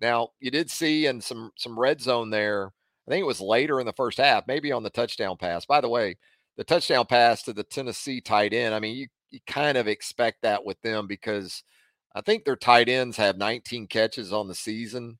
Now, 0.00 0.30
you 0.40 0.50
did 0.50 0.70
see 0.70 1.04
in 1.04 1.20
some 1.20 1.50
some 1.58 1.78
red 1.78 2.00
zone 2.00 2.30
there. 2.30 2.68
I 3.06 3.10
think 3.10 3.20
it 3.20 3.26
was 3.26 3.38
later 3.38 3.80
in 3.80 3.86
the 3.86 3.92
first 3.92 4.16
half, 4.16 4.46
maybe 4.46 4.72
on 4.72 4.82
the 4.82 4.88
touchdown 4.88 5.36
pass. 5.36 5.66
By 5.66 5.82
the 5.82 5.90
way, 5.90 6.16
the 6.56 6.64
touchdown 6.64 7.04
pass 7.04 7.42
to 7.42 7.52
the 7.52 7.64
Tennessee 7.64 8.22
tight 8.22 8.54
end. 8.54 8.74
I 8.74 8.80
mean, 8.80 8.96
you 8.96 9.08
you 9.30 9.40
kind 9.46 9.76
of 9.76 9.86
expect 9.86 10.40
that 10.40 10.64
with 10.64 10.80
them 10.80 11.06
because 11.06 11.64
I 12.14 12.22
think 12.22 12.46
their 12.46 12.56
tight 12.56 12.88
ends 12.88 13.18
have 13.18 13.36
19 13.36 13.88
catches 13.88 14.32
on 14.32 14.48
the 14.48 14.54
season, 14.54 15.18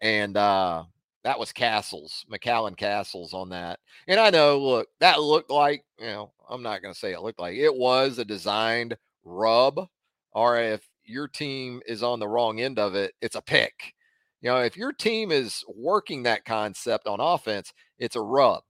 and 0.00 0.36
uh, 0.36 0.84
that 1.28 1.38
was 1.38 1.52
Castles, 1.52 2.24
McCallan 2.32 2.74
Castles 2.74 3.34
on 3.34 3.50
that. 3.50 3.80
And 4.06 4.18
I 4.18 4.30
know, 4.30 4.58
look, 4.58 4.88
that 5.00 5.20
looked 5.20 5.50
like, 5.50 5.84
you 5.98 6.06
know, 6.06 6.32
I'm 6.48 6.62
not 6.62 6.80
going 6.80 6.94
to 6.94 6.98
say 6.98 7.12
it 7.12 7.20
looked 7.20 7.38
like 7.38 7.54
it 7.54 7.74
was 7.74 8.18
a 8.18 8.24
designed 8.24 8.96
rub, 9.26 9.88
or 10.32 10.58
if 10.58 10.88
your 11.04 11.28
team 11.28 11.82
is 11.86 12.02
on 12.02 12.18
the 12.18 12.26
wrong 12.26 12.62
end 12.62 12.78
of 12.78 12.94
it, 12.94 13.12
it's 13.20 13.36
a 13.36 13.42
pick. 13.42 13.92
You 14.40 14.48
know, 14.48 14.60
if 14.60 14.74
your 14.74 14.90
team 14.90 15.30
is 15.30 15.64
working 15.68 16.22
that 16.22 16.46
concept 16.46 17.06
on 17.06 17.20
offense, 17.20 17.74
it's 17.98 18.16
a 18.16 18.22
rub. 18.22 18.62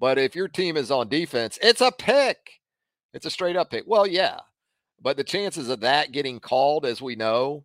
But 0.00 0.18
if 0.18 0.34
your 0.34 0.48
team 0.48 0.76
is 0.76 0.90
on 0.90 1.08
defense, 1.08 1.56
it's 1.62 1.80
a 1.80 1.92
pick. 1.92 2.38
It's 3.14 3.26
a 3.26 3.30
straight 3.30 3.54
up 3.54 3.70
pick. 3.70 3.84
Well, 3.86 4.08
yeah. 4.08 4.40
But 5.00 5.16
the 5.16 5.22
chances 5.22 5.68
of 5.68 5.78
that 5.82 6.10
getting 6.10 6.40
called, 6.40 6.84
as 6.84 7.00
we 7.00 7.14
know, 7.14 7.62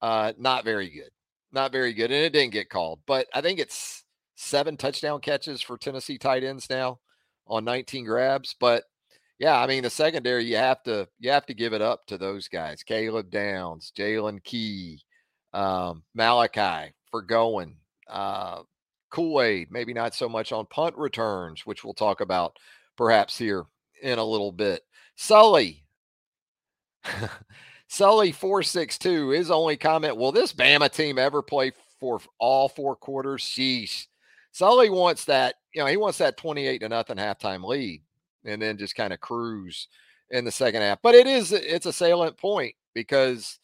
uh, 0.00 0.34
not 0.38 0.64
very 0.64 0.88
good 0.88 1.10
not 1.52 1.72
very 1.72 1.92
good, 1.92 2.10
and 2.10 2.24
it 2.24 2.32
didn't 2.32 2.52
get 2.52 2.70
called. 2.70 3.00
But 3.06 3.26
I 3.34 3.40
think 3.40 3.58
it's 3.58 4.04
seven 4.36 4.76
touchdown 4.76 5.20
catches 5.20 5.62
for 5.62 5.76
Tennessee 5.76 6.18
tight 6.18 6.44
ends 6.44 6.68
now 6.70 7.00
on 7.46 7.64
19 7.64 8.04
grabs. 8.04 8.54
But 8.58 8.84
yeah, 9.38 9.58
I 9.58 9.66
mean 9.66 9.82
the 9.82 9.90
secondary, 9.90 10.44
you 10.44 10.56
have 10.56 10.82
to 10.84 11.08
you 11.18 11.30
have 11.30 11.46
to 11.46 11.54
give 11.54 11.72
it 11.72 11.82
up 11.82 12.06
to 12.06 12.18
those 12.18 12.48
guys: 12.48 12.82
Caleb 12.82 13.30
Downs, 13.30 13.92
Jalen 13.96 14.42
Key, 14.44 15.00
um, 15.52 16.02
Malachi 16.14 16.92
for 17.10 17.22
going. 17.22 17.76
Uh, 18.08 18.62
Kool 19.10 19.42
Aid, 19.42 19.68
maybe 19.70 19.92
not 19.92 20.14
so 20.14 20.28
much 20.28 20.52
on 20.52 20.66
punt 20.66 20.96
returns, 20.96 21.66
which 21.66 21.84
we'll 21.84 21.92
talk 21.92 22.20
about 22.20 22.56
perhaps 22.96 23.36
here 23.36 23.64
in 24.02 24.18
a 24.18 24.24
little 24.24 24.52
bit. 24.52 24.82
Sully. 25.16 25.84
Sully462, 27.92 29.36
his 29.36 29.50
only 29.50 29.76
comment, 29.76 30.16
will 30.16 30.32
this 30.32 30.54
Bama 30.54 30.90
team 30.90 31.18
ever 31.18 31.42
play 31.42 31.72
for 32.00 32.22
all 32.38 32.70
four 32.70 32.96
quarters? 32.96 33.42
Sheesh. 33.42 34.06
Sully 34.50 34.88
wants 34.88 35.26
that, 35.26 35.56
you 35.74 35.82
know, 35.82 35.86
he 35.86 35.98
wants 35.98 36.16
that 36.16 36.38
28 36.38 36.78
to 36.78 36.88
nothing 36.88 37.18
halftime 37.18 37.62
lead 37.62 38.00
and 38.46 38.62
then 38.62 38.78
just 38.78 38.96
kind 38.96 39.12
of 39.12 39.20
cruise 39.20 39.88
in 40.30 40.46
the 40.46 40.50
second 40.50 40.80
half. 40.80 41.00
But 41.02 41.14
it 41.14 41.26
is, 41.26 41.52
it's 41.52 41.84
a 41.84 41.92
salient 41.92 42.38
point 42.38 42.74
because 42.94 43.58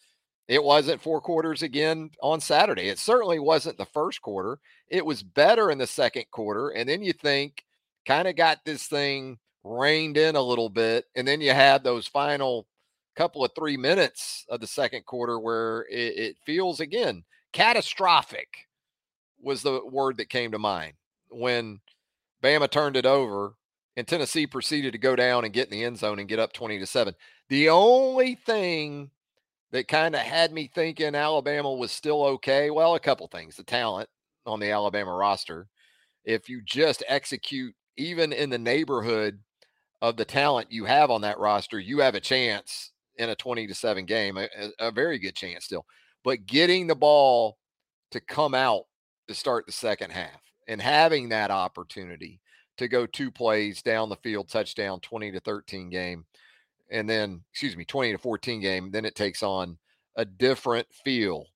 it 0.47 0.62
wasn't 0.62 1.01
four 1.01 1.23
quarters 1.23 1.62
again 1.62 2.11
on 2.23 2.38
Saturday. 2.43 2.88
It 2.91 2.99
certainly 2.99 3.38
wasn't 3.38 3.79
the 3.79 3.87
first 3.87 4.21
quarter. 4.21 4.59
It 4.88 5.07
was 5.07 5.23
better 5.23 5.71
in 5.71 5.79
the 5.79 5.87
second 5.87 6.27
quarter. 6.31 6.69
And 6.69 6.87
then 6.87 7.03
you 7.03 7.14
think, 7.14 7.64
kind 8.07 8.29
of 8.29 8.37
got 8.37 8.59
this 8.67 8.87
thing 8.88 9.38
reined 9.64 10.19
in 10.19 10.37
a 10.37 10.43
little 10.43 10.69
bit. 10.69 11.07
And 11.17 11.27
then 11.27 11.41
you 11.41 11.53
had 11.53 11.83
those 11.83 12.07
final 12.07 12.67
couple 13.18 13.44
of 13.44 13.50
three 13.52 13.76
minutes 13.76 14.46
of 14.48 14.61
the 14.61 14.66
second 14.66 15.04
quarter 15.04 15.40
where 15.40 15.81
it, 15.90 16.16
it 16.16 16.37
feels 16.46 16.78
again 16.78 17.24
catastrophic 17.52 18.68
was 19.42 19.62
the 19.62 19.81
word 19.90 20.16
that 20.16 20.28
came 20.28 20.52
to 20.52 20.59
mind 20.59 20.92
when 21.28 21.81
Bama 22.40 22.70
turned 22.70 22.96
it 22.96 23.07
over 23.07 23.54
and 23.96 24.07
Tennessee 24.07 24.46
proceeded 24.46 24.92
to 24.92 24.98
go 24.98 25.16
down 25.16 25.44
and 25.44 25.52
get 25.52 25.66
in 25.66 25.72
the 25.72 25.85
end 25.85 25.98
zone 25.98 26.20
and 26.20 26.28
get 26.28 26.38
up 26.38 26.52
20 26.52 26.78
to 26.78 26.87
7. 26.87 27.12
The 27.48 27.68
only 27.70 28.37
thing 28.37 29.11
that 29.72 29.88
kind 29.88 30.14
of 30.14 30.20
had 30.20 30.52
me 30.52 30.70
thinking 30.72 31.16
Alabama 31.16 31.74
was 31.74 31.90
still 31.90 32.22
okay, 32.24 32.70
well, 32.70 32.94
a 32.94 33.00
couple 33.00 33.26
things. 33.26 33.57
The 33.57 33.64
talent 33.64 34.09
on 34.46 34.61
the 34.61 34.70
Alabama 34.70 35.12
roster. 35.12 35.66
If 36.24 36.48
you 36.48 36.62
just 36.64 37.02
execute 37.09 37.74
even 37.96 38.33
in 38.33 38.50
the 38.50 38.59
neighborhood 38.59 39.40
of 40.00 40.16
the 40.16 40.24
talent 40.24 40.70
you 40.70 40.85
have 40.85 41.11
on 41.11 41.22
that 41.22 41.40
roster, 41.40 41.81
you 41.81 41.98
have 41.98 42.14
a 42.14 42.20
chance 42.20 42.92
in 43.18 43.31
a 43.31 43.35
20 43.35 43.66
to 43.66 43.74
7 43.74 44.04
game, 44.07 44.37
a, 44.37 44.48
a 44.78 44.90
very 44.90 45.18
good 45.18 45.35
chance 45.35 45.64
still. 45.64 45.85
But 46.24 46.46
getting 46.46 46.87
the 46.87 46.94
ball 46.94 47.59
to 48.11 48.20
come 48.20 48.54
out 48.54 48.85
to 49.28 49.35
start 49.35 49.66
the 49.66 49.72
second 49.72 50.11
half 50.11 50.40
and 50.66 50.81
having 50.81 51.28
that 51.28 51.50
opportunity 51.50 52.40
to 52.78 52.88
go 52.88 53.07
two 53.07 53.31
plays 53.31 53.83
down 53.83 54.09
the 54.09 54.16
field, 54.16 54.48
touchdown, 54.48 55.00
20 55.00 55.33
to 55.33 55.40
13 55.40 55.90
game, 55.90 56.24
and 56.90 57.09
then, 57.09 57.42
excuse 57.52 57.76
me, 57.76 57.85
20 57.85 58.12
to 58.12 58.18
14 58.18 58.61
game, 58.61 58.90
then 58.90 59.04
it 59.04 59.14
takes 59.14 59.42
on 59.42 59.76
a 60.16 60.24
different 60.24 60.87
feel. 61.04 61.46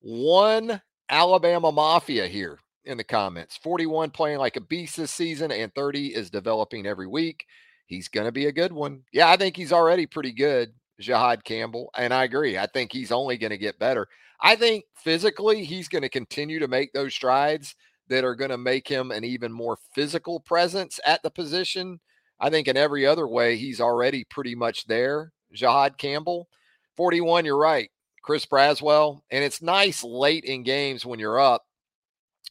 One 0.00 0.80
Alabama 1.08 1.72
Mafia 1.72 2.26
here 2.26 2.58
in 2.84 2.96
the 2.96 3.04
comments 3.04 3.56
41 3.58 4.10
playing 4.10 4.38
like 4.38 4.56
a 4.56 4.60
beast 4.60 4.96
this 4.96 5.12
season, 5.12 5.52
and 5.52 5.74
30 5.74 6.14
is 6.14 6.30
developing 6.30 6.86
every 6.86 7.06
week. 7.06 7.46
He's 7.86 8.08
going 8.08 8.26
to 8.26 8.32
be 8.32 8.46
a 8.46 8.52
good 8.52 8.72
one. 8.72 9.02
Yeah, 9.12 9.28
I 9.28 9.36
think 9.36 9.56
he's 9.56 9.72
already 9.72 10.06
pretty 10.06 10.32
good, 10.32 10.72
Jihaad 11.00 11.44
Campbell. 11.44 11.90
And 11.96 12.12
I 12.12 12.24
agree. 12.24 12.58
I 12.58 12.66
think 12.66 12.92
he's 12.92 13.12
only 13.12 13.36
going 13.36 13.50
to 13.50 13.58
get 13.58 13.78
better. 13.78 14.08
I 14.40 14.56
think 14.56 14.84
physically, 14.96 15.64
he's 15.64 15.88
going 15.88 16.02
to 16.02 16.08
continue 16.08 16.58
to 16.58 16.68
make 16.68 16.92
those 16.92 17.14
strides 17.14 17.74
that 18.08 18.24
are 18.24 18.34
going 18.34 18.50
to 18.50 18.58
make 18.58 18.88
him 18.88 19.10
an 19.10 19.24
even 19.24 19.52
more 19.52 19.78
physical 19.94 20.40
presence 20.40 20.98
at 21.06 21.22
the 21.22 21.30
position. 21.30 22.00
I 22.40 22.50
think 22.50 22.66
in 22.66 22.76
every 22.76 23.06
other 23.06 23.28
way, 23.28 23.56
he's 23.56 23.80
already 23.80 24.24
pretty 24.24 24.54
much 24.54 24.86
there. 24.86 25.32
Jihaad 25.54 25.96
Campbell, 25.96 26.48
41, 26.96 27.44
you're 27.44 27.56
right. 27.56 27.90
Chris 28.22 28.46
Braswell. 28.46 29.20
And 29.30 29.44
it's 29.44 29.62
nice 29.62 30.02
late 30.02 30.44
in 30.44 30.62
games 30.62 31.06
when 31.06 31.18
you're 31.18 31.40
up 31.40 31.62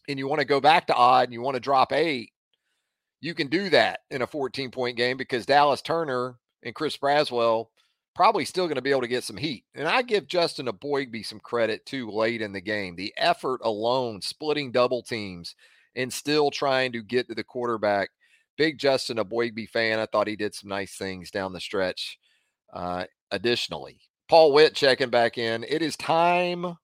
and 0.07 0.17
you 0.17 0.27
want 0.27 0.39
to 0.39 0.45
go 0.45 0.61
back 0.61 0.87
to 0.87 0.95
odd 0.95 1.25
and 1.25 1.33
you 1.33 1.41
want 1.41 1.55
to 1.55 1.61
drop 1.61 1.91
eight. 1.91 2.31
You 3.19 3.33
can 3.33 3.47
do 3.47 3.69
that 3.69 3.99
in 4.09 4.21
a 4.21 4.27
14 4.27 4.71
point 4.71 4.97
game 4.97 5.17
because 5.17 5.45
Dallas 5.45 5.81
Turner 5.81 6.37
and 6.63 6.75
Chris 6.75 6.97
Braswell 6.97 7.67
probably 8.13 8.45
still 8.45 8.65
going 8.65 8.75
to 8.75 8.81
be 8.81 8.91
able 8.91 9.01
to 9.01 9.07
get 9.07 9.23
some 9.23 9.37
heat. 9.37 9.65
And 9.75 9.87
I 9.87 10.01
give 10.01 10.27
Justin 10.27 10.67
Eboigbe 10.67 11.25
some 11.25 11.39
credit 11.39 11.85
too 11.85 12.09
late 12.09 12.41
in 12.41 12.51
the 12.51 12.61
game. 12.61 12.95
The 12.95 13.13
effort 13.17 13.61
alone, 13.63 14.21
splitting 14.21 14.71
double 14.71 15.01
teams 15.01 15.55
and 15.95 16.11
still 16.11 16.51
trying 16.51 16.91
to 16.93 17.03
get 17.03 17.27
to 17.29 17.35
the 17.35 17.43
quarterback. 17.43 18.09
Big 18.57 18.77
Justin 18.77 19.17
Eboigbe 19.17 19.69
fan. 19.69 19.99
I 19.99 20.05
thought 20.05 20.27
he 20.27 20.35
did 20.35 20.53
some 20.53 20.69
nice 20.69 20.95
things 20.95 21.31
down 21.31 21.53
the 21.53 21.59
stretch. 21.59 22.17
Uh, 22.73 23.05
additionally, 23.31 23.99
Paul 24.29 24.53
Witt 24.53 24.75
checking 24.75 25.09
back 25.09 25.37
in. 25.37 25.65
It 25.67 25.81
is 25.81 25.95
time. 25.97 26.77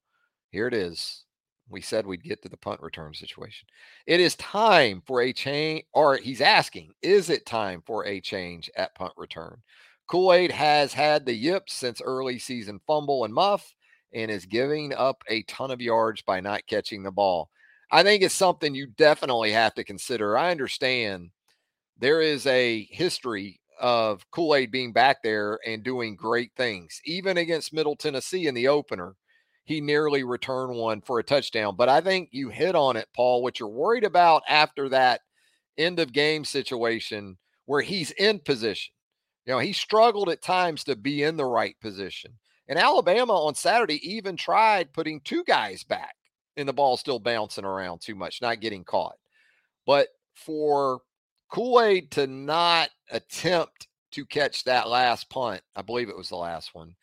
Here 0.52 0.68
it 0.68 0.74
is. 0.74 1.24
We 1.70 1.82
said 1.82 2.06
we'd 2.06 2.24
get 2.24 2.42
to 2.44 2.50
the 2.50 2.58
punt 2.58 2.82
return 2.82 3.13
situation. 3.13 3.68
It 4.06 4.22
is 4.22 4.36
time 4.36 5.04
for 5.06 5.22
a 5.22 5.34
change, 5.34 5.84
or 5.94 6.16
he's 6.16 6.40
asking, 6.40 6.94
is 7.02 7.30
it 7.30 7.46
time 7.46 7.84
for 7.86 8.06
a 8.06 8.22
change 8.22 8.72
at 8.78 8.96
punt 8.96 9.13
return? 9.18 9.62
Kool 10.08 10.34
Aid 10.34 10.52
has 10.52 10.93
had 10.93 11.26
the 11.26 11.34
yips 11.34 11.74
since 11.74 12.02
early 12.02 12.39
season 12.39 12.80
fumble 12.88 13.26
and 13.26 13.34
muff 13.34 13.74
and 14.13 14.32
is 14.32 14.46
giving 14.46 14.93
up 14.93 15.22
a 15.28 15.43
ton 15.43 15.70
of 15.70 15.82
yards 15.82 16.22
by 16.22 16.39
not 16.39 16.65
catching 16.67 17.04
the 17.04 17.12
ball. 17.12 17.50
I 17.91 18.04
think 18.04 18.24
it's 18.24 18.34
something 18.34 18.74
you 18.74 18.88
definitely 18.88 19.52
have 19.52 19.74
to 19.76 19.84
consider. 19.84 20.38
I 20.38 20.52
understand 20.52 21.32
there 22.00 22.22
is 22.22 22.46
a 22.48 22.88
history 22.89 23.60
of 23.80 24.30
Kool 24.32 24.56
Aid 24.56 24.72
being 24.72 24.93
back 24.93 25.22
there 25.24 25.60
and 25.65 25.84
doing 25.84 26.15
great 26.15 26.52
things. 26.56 27.00
Even 27.06 27.38
against 27.38 27.74
Middle 27.74 27.96
Tennessee 27.96 28.48
in 28.48 28.56
the 28.56 28.67
opener, 28.70 29.15
he 29.65 29.82
nearly 29.82 30.24
returned 30.24 30.76
one 30.76 31.02
for 31.02 31.20
a 31.20 31.24
touchdown. 31.24 31.76
But 31.76 31.89
I 31.89 32.00
think 32.02 32.30
you 32.32 32.50
hit 32.50 32.76
on 32.76 32.96
it, 32.96 33.08
Paul. 33.13 33.43
What 33.43 33.60
you're 33.60 33.67
worried 33.67 34.06
about 34.06 34.43
after 34.48 34.89
that 34.89 35.22
end 35.78 36.00
of 36.00 36.13
game 36.13 36.46
situation 36.46 37.38
where 37.65 37.82
he's 37.82 38.12
in 38.12 38.39
position 38.39 38.93
you 39.48 39.54
know, 39.54 39.60
he 39.60 39.72
struggled 39.72 40.28
at 40.28 40.42
times 40.42 40.84
to 40.84 40.96
be 40.98 41.24
in 41.24 41.38
the 41.38 41.46
right 41.46 41.80
position. 41.80 42.34
And 42.68 42.78
Alabama 42.78 43.34
on 43.34 43.56
Saturday 43.56 44.06
even 44.08 44.36
tried 44.36 44.92
putting 44.92 45.22
two 45.22 45.46
guys 45.46 45.86
back 45.86 46.16
and 46.58 46.68
the 46.68 46.74
ball 46.74 46.98
still 46.98 47.18
bouncing 47.18 47.64
around 47.64 48.02
too 48.02 48.14
much, 48.14 48.42
not 48.42 48.60
getting 48.60 48.84
caught. 48.84 49.16
But 49.86 50.10
for 50.36 51.00
Kool 51.50 51.82
Aid 51.82 52.12
to 52.12 52.28
not 52.28 52.90
attempt 53.10 53.88
to 54.12 54.26
catch 54.26 54.66
that 54.66 54.90
last 54.90 55.30
punt, 55.30 55.62
I 55.78 55.82
believe 55.82 56.10
it 56.10 56.18
was 56.18 56.30
the 56.30 56.36
last 56.36 56.76
one. 56.76 56.96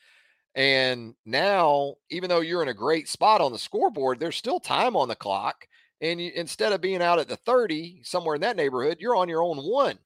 And 0.54 1.14
now, 1.24 1.94
even 2.10 2.28
though 2.28 2.40
you're 2.40 2.62
in 2.62 2.68
a 2.68 2.74
great 2.74 3.08
spot 3.08 3.40
on 3.40 3.52
the 3.52 3.58
scoreboard, 3.58 4.20
there's 4.20 4.36
still 4.36 4.60
time 4.60 4.96
on 4.96 5.08
the 5.08 5.16
clock. 5.16 5.66
And 6.02 6.20
you, 6.20 6.30
instead 6.34 6.72
of 6.72 6.82
being 6.82 7.00
out 7.00 7.18
at 7.18 7.26
the 7.26 7.36
30, 7.36 8.02
somewhere 8.04 8.34
in 8.34 8.42
that 8.42 8.56
neighborhood, 8.56 8.98
you're 9.00 9.16
on 9.16 9.30
your 9.30 9.42
own 9.42 9.56
one. 9.56 9.98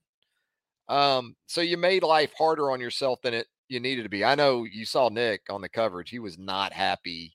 Um, 0.88 1.36
so 1.46 1.60
you 1.60 1.76
made 1.76 2.02
life 2.02 2.32
harder 2.36 2.70
on 2.70 2.80
yourself 2.80 3.20
than 3.22 3.34
it 3.34 3.46
you 3.68 3.80
needed 3.80 4.04
to 4.04 4.08
be. 4.08 4.24
I 4.24 4.34
know 4.34 4.64
you 4.64 4.84
saw 4.84 5.08
Nick 5.08 5.42
on 5.50 5.60
the 5.60 5.68
coverage; 5.68 6.10
he 6.10 6.18
was 6.18 6.38
not 6.38 6.72
happy. 6.72 7.34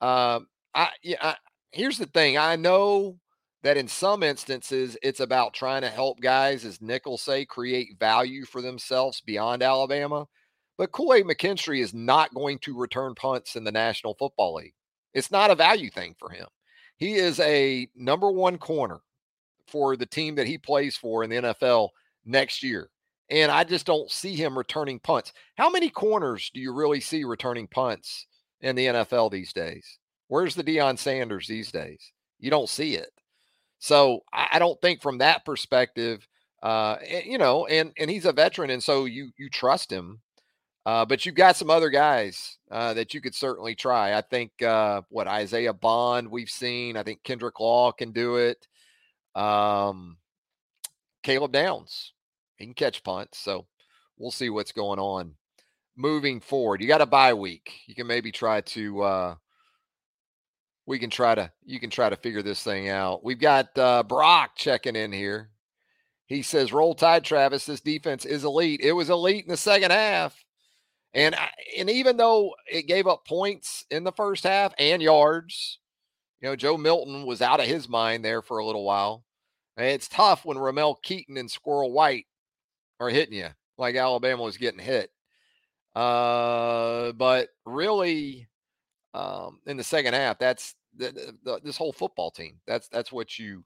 Um, 0.00 0.46
I 0.74 0.90
yeah. 1.02 1.16
I, 1.20 1.36
here's 1.72 1.98
the 1.98 2.06
thing: 2.06 2.38
I 2.38 2.56
know 2.56 3.18
that 3.62 3.76
in 3.76 3.88
some 3.88 4.22
instances 4.22 4.96
it's 5.02 5.20
about 5.20 5.54
trying 5.54 5.82
to 5.82 5.90
help 5.90 6.20
guys, 6.20 6.64
as 6.64 6.80
Nick 6.80 7.06
will 7.06 7.18
say, 7.18 7.44
create 7.44 7.98
value 7.98 8.44
for 8.44 8.60
themselves 8.62 9.20
beyond 9.22 9.62
Alabama. 9.62 10.26
But 10.76 10.92
Kool 10.92 11.14
Aid 11.14 11.24
McKinstry 11.24 11.80
is 11.80 11.94
not 11.94 12.34
going 12.34 12.58
to 12.60 12.78
return 12.78 13.14
punts 13.14 13.56
in 13.56 13.64
the 13.64 13.72
National 13.72 14.14
Football 14.14 14.54
League. 14.54 14.74
It's 15.14 15.30
not 15.30 15.50
a 15.50 15.54
value 15.54 15.90
thing 15.90 16.14
for 16.18 16.30
him. 16.30 16.46
He 16.96 17.14
is 17.14 17.40
a 17.40 17.88
number 17.94 18.30
one 18.30 18.58
corner 18.58 19.00
for 19.68 19.96
the 19.96 20.06
team 20.06 20.34
that 20.34 20.46
he 20.46 20.58
plays 20.58 20.96
for 20.96 21.24
in 21.24 21.30
the 21.30 21.36
NFL 21.36 21.90
next 22.24 22.62
year. 22.62 22.90
And 23.30 23.50
I 23.50 23.64
just 23.64 23.86
don't 23.86 24.10
see 24.10 24.34
him 24.34 24.56
returning 24.56 24.98
punts. 24.98 25.32
How 25.56 25.70
many 25.70 25.88
corners 25.88 26.50
do 26.52 26.60
you 26.60 26.72
really 26.72 27.00
see 27.00 27.24
returning 27.24 27.66
punts 27.66 28.26
in 28.60 28.76
the 28.76 28.86
NFL 28.86 29.30
these 29.30 29.52
days? 29.52 29.98
Where's 30.28 30.54
the 30.54 30.64
Deion 30.64 30.98
Sanders 30.98 31.46
these 31.46 31.72
days? 31.72 32.12
You 32.38 32.50
don't 32.50 32.68
see 32.68 32.96
it. 32.96 33.10
So 33.78 34.20
I 34.32 34.58
don't 34.58 34.80
think 34.80 35.02
from 35.02 35.18
that 35.18 35.44
perspective, 35.44 36.26
uh, 36.62 36.96
you 37.26 37.36
know, 37.36 37.66
and 37.66 37.92
and 37.98 38.10
he's 38.10 38.24
a 38.24 38.32
veteran, 38.32 38.70
and 38.70 38.82
so 38.82 39.04
you 39.04 39.30
you 39.36 39.50
trust 39.50 39.92
him. 39.92 40.22
Uh, 40.86 41.04
but 41.04 41.26
you've 41.26 41.34
got 41.34 41.56
some 41.56 41.68
other 41.68 41.90
guys 41.90 42.56
uh, 42.70 42.94
that 42.94 43.12
you 43.12 43.20
could 43.20 43.34
certainly 43.34 43.74
try. 43.74 44.16
I 44.16 44.22
think 44.22 44.50
uh, 44.62 45.02
what 45.10 45.28
Isaiah 45.28 45.74
Bond 45.74 46.30
we've 46.30 46.48
seen. 46.48 46.96
I 46.96 47.02
think 47.02 47.22
Kendrick 47.22 47.60
Law 47.60 47.92
can 47.92 48.12
do 48.12 48.36
it. 48.36 48.66
Um, 49.34 50.16
Caleb 51.22 51.52
Downs, 51.52 52.13
can 52.64 52.74
catch 52.74 53.02
punts. 53.02 53.38
So 53.38 53.66
we'll 54.18 54.30
see 54.30 54.50
what's 54.50 54.72
going 54.72 54.98
on 54.98 55.34
moving 55.96 56.40
forward. 56.40 56.80
You 56.80 56.88
got 56.88 57.00
a 57.00 57.06
bye 57.06 57.34
week. 57.34 57.80
You 57.86 57.94
can 57.94 58.06
maybe 58.06 58.32
try 58.32 58.60
to 58.60 59.02
uh 59.02 59.34
we 60.86 60.98
can 60.98 61.10
try 61.10 61.34
to 61.34 61.50
you 61.64 61.80
can 61.80 61.90
try 61.90 62.10
to 62.10 62.16
figure 62.16 62.42
this 62.42 62.62
thing 62.62 62.88
out. 62.88 63.24
We've 63.24 63.40
got 63.40 63.76
uh 63.78 64.02
Brock 64.02 64.52
checking 64.56 64.96
in 64.96 65.12
here. 65.12 65.50
He 66.26 66.42
says, 66.42 66.72
"Roll 66.72 66.94
Tide, 66.94 67.24
Travis. 67.24 67.66
This 67.66 67.80
defense 67.80 68.24
is 68.24 68.44
elite. 68.44 68.80
It 68.80 68.92
was 68.92 69.10
elite 69.10 69.44
in 69.44 69.50
the 69.50 69.58
second 69.58 69.90
half, 69.90 70.44
and 71.12 71.34
I, 71.34 71.50
and 71.78 71.90
even 71.90 72.16
though 72.16 72.54
it 72.66 72.86
gave 72.86 73.06
up 73.06 73.26
points 73.26 73.84
in 73.90 74.04
the 74.04 74.12
first 74.12 74.44
half 74.44 74.72
and 74.78 75.02
yards, 75.02 75.78
you 76.40 76.48
know, 76.48 76.56
Joe 76.56 76.78
Milton 76.78 77.26
was 77.26 77.42
out 77.42 77.60
of 77.60 77.66
his 77.66 77.88
mind 77.88 78.24
there 78.24 78.42
for 78.42 78.58
a 78.58 78.66
little 78.66 78.84
while. 78.84 79.24
And 79.76 79.86
it's 79.86 80.08
tough 80.08 80.44
when 80.44 80.58
Ramel 80.58 80.96
Keaton 81.02 81.36
and 81.36 81.50
Squirrel 81.50 81.92
White 81.92 82.26
are 83.00 83.10
hitting 83.10 83.34
you 83.34 83.48
like 83.78 83.96
Alabama 83.96 84.42
was 84.42 84.56
getting 84.56 84.80
hit. 84.80 85.10
Uh, 85.94 87.12
but 87.12 87.48
really, 87.64 88.48
um, 89.14 89.60
in 89.66 89.76
the 89.76 89.84
second 89.84 90.14
half, 90.14 90.38
that's 90.38 90.74
the, 90.96 91.34
the, 91.44 91.60
this 91.62 91.76
whole 91.76 91.92
football 91.92 92.30
team. 92.30 92.58
That's 92.66 92.88
that's 92.88 93.12
what 93.12 93.38
you 93.38 93.64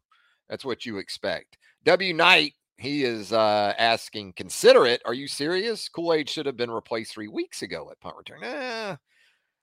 that's 0.48 0.64
what 0.64 0.84
you 0.84 0.98
expect. 0.98 1.58
W 1.84 2.12
Knight, 2.12 2.52
he 2.76 3.04
is 3.04 3.32
uh, 3.32 3.74
asking, 3.78 4.34
consider 4.34 4.86
it. 4.86 5.00
Are 5.04 5.14
you 5.14 5.28
serious? 5.28 5.88
Kool 5.88 6.12
Aid 6.12 6.28
should 6.28 6.46
have 6.46 6.56
been 6.56 6.70
replaced 6.70 7.12
three 7.12 7.28
weeks 7.28 7.62
ago 7.62 7.90
at 7.90 8.00
punt 8.00 8.16
return. 8.16 8.42
Eh, 8.42 8.96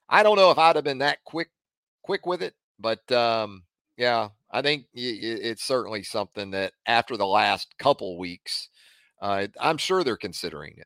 I 0.10 0.24
don't 0.24 0.38
know 0.38 0.52
if 0.52 0.58
I'd 0.58 0.76
have 0.76 0.86
been 0.86 1.00
that 1.00 1.24
quick 1.24 1.50
quick 2.04 2.26
with 2.26 2.42
it, 2.42 2.54
but 2.80 3.12
um, 3.12 3.64
yeah, 3.98 4.30
I 4.52 4.62
think 4.62 4.86
it's 4.94 5.64
certainly 5.64 6.04
something 6.04 6.52
that 6.52 6.74
after 6.88 7.16
the 7.16 7.28
last 7.28 7.76
couple 7.78 8.18
weeks 8.18 8.70
uh, 9.26 9.48
I'm 9.60 9.80
sure 9.80 10.04
they're 10.04 10.18
considering 10.18 10.76
it. 10.78 10.86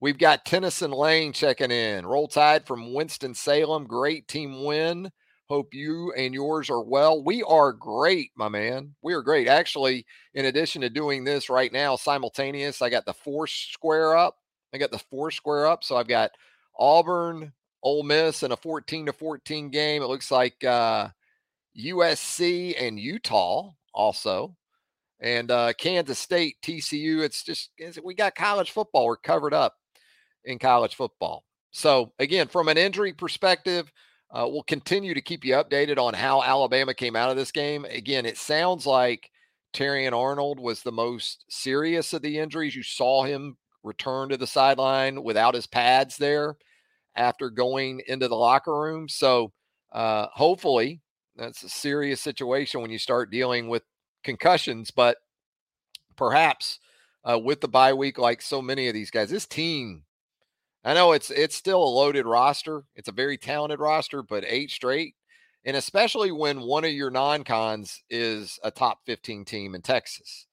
We've 0.00 0.16
got 0.16 0.46
Tennyson 0.46 0.92
Lane 0.92 1.34
checking 1.34 1.70
in. 1.70 2.06
Roll 2.06 2.26
Tide 2.26 2.66
from 2.66 2.94
Winston 2.94 3.34
Salem. 3.34 3.86
Great 3.86 4.26
team 4.28 4.64
win. 4.64 5.10
Hope 5.50 5.74
you 5.74 6.10
and 6.16 6.32
yours 6.32 6.70
are 6.70 6.82
well. 6.82 7.22
We 7.22 7.42
are 7.42 7.74
great, 7.74 8.30
my 8.34 8.48
man. 8.48 8.94
We 9.02 9.12
are 9.12 9.20
great. 9.20 9.46
Actually, 9.46 10.06
in 10.32 10.46
addition 10.46 10.80
to 10.80 10.88
doing 10.88 11.22
this 11.22 11.50
right 11.50 11.70
now, 11.70 11.96
simultaneous, 11.96 12.80
I 12.80 12.88
got 12.88 13.04
the 13.04 13.12
four 13.12 13.46
square 13.46 14.16
up. 14.16 14.38
I 14.72 14.78
got 14.78 14.90
the 14.90 14.98
four 15.10 15.30
square 15.30 15.66
up. 15.66 15.84
So 15.84 15.98
I've 15.98 16.08
got 16.08 16.30
Auburn, 16.78 17.52
Ole 17.82 18.04
Miss, 18.04 18.42
and 18.42 18.54
a 18.54 18.56
14 18.56 19.04
to 19.04 19.12
14 19.12 19.68
game. 19.68 20.02
It 20.02 20.08
looks 20.08 20.30
like 20.30 20.64
uh, 20.64 21.08
USC 21.78 22.74
and 22.80 22.98
Utah 22.98 23.70
also 23.92 24.56
and 25.24 25.50
uh, 25.50 25.72
Kansas 25.78 26.18
State, 26.18 26.56
TCU. 26.62 27.22
It's 27.22 27.42
just 27.42 27.70
we 28.04 28.14
got 28.14 28.34
college 28.34 28.72
football. 28.72 29.06
We're 29.06 29.16
covered 29.16 29.54
up 29.54 29.74
in 30.44 30.58
college 30.58 30.94
football. 30.94 31.44
So 31.70 32.12
again, 32.18 32.46
from 32.46 32.68
an 32.68 32.76
injury 32.76 33.14
perspective, 33.14 33.90
uh, 34.30 34.46
we'll 34.46 34.64
continue 34.64 35.14
to 35.14 35.22
keep 35.22 35.42
you 35.42 35.54
updated 35.54 35.96
on 35.98 36.12
how 36.12 36.42
Alabama 36.42 36.92
came 36.92 37.16
out 37.16 37.30
of 37.30 37.36
this 37.36 37.52
game. 37.52 37.86
Again, 37.86 38.26
it 38.26 38.36
sounds 38.36 38.84
like 38.84 39.30
Terrion 39.72 40.12
Arnold 40.12 40.60
was 40.60 40.82
the 40.82 40.92
most 40.92 41.46
serious 41.48 42.12
of 42.12 42.20
the 42.20 42.38
injuries. 42.38 42.76
You 42.76 42.82
saw 42.82 43.24
him 43.24 43.56
return 43.82 44.28
to 44.28 44.36
the 44.36 44.46
sideline 44.46 45.22
without 45.22 45.54
his 45.54 45.66
pads 45.66 46.18
there 46.18 46.56
after 47.16 47.48
going 47.48 48.02
into 48.08 48.28
the 48.28 48.36
locker 48.36 48.78
room. 48.78 49.08
So 49.08 49.52
uh, 49.90 50.26
hopefully, 50.34 51.00
that's 51.34 51.62
a 51.62 51.68
serious 51.70 52.20
situation 52.20 52.82
when 52.82 52.90
you 52.90 52.98
start 52.98 53.30
dealing 53.30 53.68
with 53.68 53.84
concussions, 54.24 54.90
but 54.90 55.18
perhaps 56.16 56.80
uh, 57.24 57.38
with 57.38 57.60
the 57.60 57.68
bye 57.68 57.92
week, 57.92 58.18
like 58.18 58.42
so 58.42 58.60
many 58.60 58.88
of 58.88 58.94
these 58.94 59.10
guys, 59.10 59.30
this 59.30 59.46
team, 59.46 60.02
I 60.84 60.94
know 60.94 61.12
it's 61.12 61.30
it's 61.30 61.56
still 61.56 61.82
a 61.82 61.96
loaded 61.96 62.26
roster. 62.26 62.84
It's 62.94 63.08
a 63.08 63.12
very 63.12 63.38
talented 63.38 63.80
roster, 63.80 64.22
but 64.22 64.44
eight 64.46 64.70
straight, 64.70 65.14
and 65.64 65.76
especially 65.76 66.30
when 66.30 66.60
one 66.60 66.84
of 66.84 66.92
your 66.92 67.10
non-cons 67.10 68.02
is 68.10 68.58
a 68.62 68.70
top 68.70 68.98
15 69.06 69.44
team 69.44 69.74
in 69.74 69.82
Texas. 69.82 70.46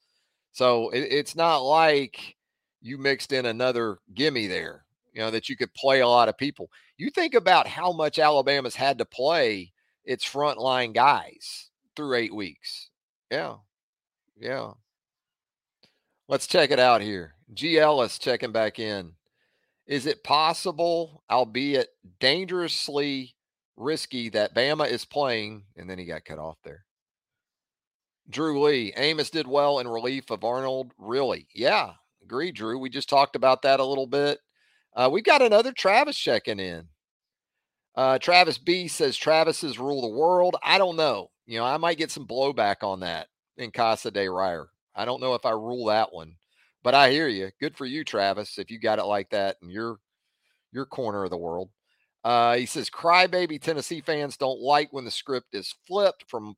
So 0.53 0.89
it, 0.91 0.99
it's 0.99 1.35
not 1.35 1.59
like 1.59 2.35
you 2.81 2.97
mixed 2.97 3.31
in 3.33 3.45
another 3.45 3.99
gimme 4.13 4.47
there, 4.47 4.85
you 5.13 5.21
know, 5.21 5.31
that 5.31 5.49
you 5.49 5.57
could 5.57 5.73
play 5.73 5.99
a 5.99 6.07
lot 6.07 6.29
of 6.29 6.37
people. 6.37 6.69
You 6.97 7.09
think 7.09 7.33
about 7.33 7.67
how 7.67 7.91
much 7.91 8.19
Alabama's 8.19 8.75
had 8.75 8.97
to 8.99 9.05
play 9.05 9.73
its 10.05 10.25
frontline 10.25 10.93
guys 10.93 11.69
through 11.95 12.15
eight 12.15 12.33
weeks. 12.33 12.90
Yeah. 13.31 13.55
Yeah. 14.37 14.73
Let's 16.27 16.47
check 16.47 16.69
it 16.71 16.79
out 16.79 17.01
here. 17.01 17.35
G. 17.53 17.79
Ellis 17.79 18.19
checking 18.19 18.51
back 18.51 18.77
in. 18.77 19.13
Is 19.87 20.05
it 20.05 20.23
possible, 20.23 21.23
albeit 21.29 21.89
dangerously 22.19 23.35
risky, 23.77 24.29
that 24.29 24.53
Bama 24.53 24.87
is 24.87 25.05
playing? 25.05 25.63
And 25.75 25.89
then 25.89 25.97
he 25.97 26.05
got 26.05 26.25
cut 26.25 26.39
off 26.39 26.57
there. 26.63 26.85
Drew 28.29 28.61
Lee, 28.61 28.93
Amos 28.95 29.29
did 29.29 29.47
well 29.47 29.79
in 29.79 29.87
relief 29.87 30.29
of 30.29 30.43
Arnold. 30.43 30.91
Really? 30.97 31.47
Yeah, 31.53 31.93
agree, 32.23 32.51
Drew. 32.51 32.77
We 32.77 32.89
just 32.89 33.09
talked 33.09 33.35
about 33.35 33.63
that 33.63 33.79
a 33.79 33.85
little 33.85 34.07
bit. 34.07 34.39
Uh, 34.95 35.09
we've 35.11 35.23
got 35.23 35.41
another 35.41 35.71
Travis 35.71 36.17
checking 36.17 36.59
in. 36.59 36.87
Uh, 37.95 38.19
Travis 38.19 38.57
B 38.57 38.87
says 38.87 39.17
Travis's 39.17 39.79
rule 39.79 40.01
the 40.01 40.15
world. 40.15 40.55
I 40.63 40.77
don't 40.77 40.95
know. 40.95 41.30
You 41.45 41.59
know, 41.59 41.65
I 41.65 41.77
might 41.77 41.97
get 41.97 42.11
some 42.11 42.27
blowback 42.27 42.83
on 42.83 43.01
that 43.01 43.27
in 43.57 43.71
Casa 43.71 44.11
de 44.11 44.25
Reier. 44.25 44.67
I 44.95 45.05
don't 45.05 45.21
know 45.21 45.35
if 45.35 45.45
I 45.45 45.51
rule 45.51 45.85
that 45.85 46.13
one, 46.13 46.35
but 46.83 46.93
I 46.93 47.11
hear 47.11 47.27
you. 47.27 47.49
Good 47.59 47.75
for 47.75 47.85
you, 47.85 48.03
Travis, 48.03 48.57
if 48.57 48.69
you 48.69 48.79
got 48.79 48.99
it 48.99 49.05
like 49.05 49.29
that 49.31 49.57
in 49.61 49.69
your 49.69 49.97
your 50.71 50.85
corner 50.85 51.23
of 51.23 51.29
the 51.29 51.37
world. 51.37 51.69
Uh, 52.23 52.55
he 52.55 52.65
says, 52.65 52.89
"Crybaby 52.89 53.61
Tennessee 53.61 54.01
fans 54.01 54.37
don't 54.37 54.61
like 54.61 54.93
when 54.93 55.05
the 55.05 55.11
script 55.11 55.53
is 55.55 55.75
flipped 55.87 56.29
from 56.29 56.55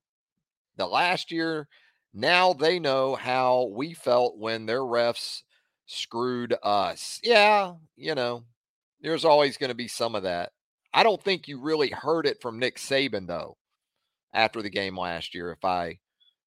the 0.78 0.88
last 0.88 1.32
year. 1.32 1.68
Now 2.14 2.54
they 2.54 2.80
know 2.80 3.16
how 3.16 3.72
we 3.74 3.94
felt 3.94 4.38
when 4.38 4.66
their 4.66 4.82
refs 4.82 5.42
screwed 5.86 6.56
us. 6.64 7.20
Yeah, 7.24 7.76
you 7.96 8.16
know, 8.16 8.44
there's 9.02 9.26
always 9.26 9.58
going 9.58 9.70
to 9.70 9.76
be 9.76 9.88
some 9.88 10.16
of 10.16 10.24
that. 10.24 10.52
I 10.94 11.04
don't 11.04 11.24
think 11.24 11.48
you 11.48 11.60
really 11.60 11.90
heard 11.90 12.28
it 12.28 12.42
from 12.42 12.60
Nick 12.60 12.78
Saban 12.78 13.28
though 13.28 13.58
after 14.34 14.62
the 14.62 14.70
game 14.70 14.98
last 14.98 15.34
year, 15.36 15.52
if 15.52 15.64
I 15.64 16.00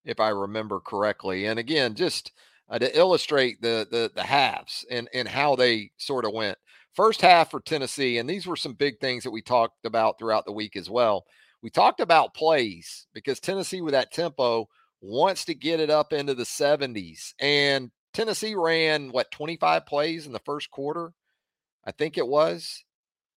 if 0.05 0.19
I 0.19 0.29
remember 0.29 0.79
correctly. 0.79 1.45
And 1.45 1.59
again, 1.59 1.95
just 1.95 2.31
uh, 2.69 2.79
to 2.79 2.97
illustrate 2.97 3.61
the 3.61 3.87
the 3.89 4.11
the 4.13 4.23
halves 4.23 4.85
and 4.89 5.07
and 5.13 5.27
how 5.27 5.55
they 5.55 5.91
sort 5.97 6.25
of 6.25 6.33
went. 6.33 6.57
First 6.93 7.21
half 7.21 7.51
for 7.51 7.59
Tennessee, 7.59 8.17
and 8.17 8.29
these 8.29 8.47
were 8.47 8.55
some 8.55 8.73
big 8.73 8.99
things 8.99 9.23
that 9.23 9.31
we 9.31 9.41
talked 9.41 9.85
about 9.85 10.17
throughout 10.17 10.45
the 10.45 10.51
week 10.51 10.75
as 10.75 10.89
well. 10.89 11.25
We 11.61 11.69
talked 11.69 11.99
about 11.99 12.33
plays 12.33 13.07
because 13.13 13.39
Tennessee 13.39 13.81
with 13.81 13.93
that 13.93 14.11
tempo 14.11 14.67
wants 15.01 15.45
to 15.45 15.55
get 15.55 15.79
it 15.79 15.89
up 15.89 16.13
into 16.13 16.33
the 16.33 16.43
70s. 16.43 17.33
And 17.39 17.91
Tennessee 18.13 18.55
ran 18.55 19.11
what 19.11 19.31
25 19.31 19.85
plays 19.85 20.25
in 20.25 20.33
the 20.33 20.39
first 20.39 20.71
quarter? 20.71 21.13
I 21.85 21.91
think 21.91 22.17
it 22.17 22.27
was. 22.27 22.83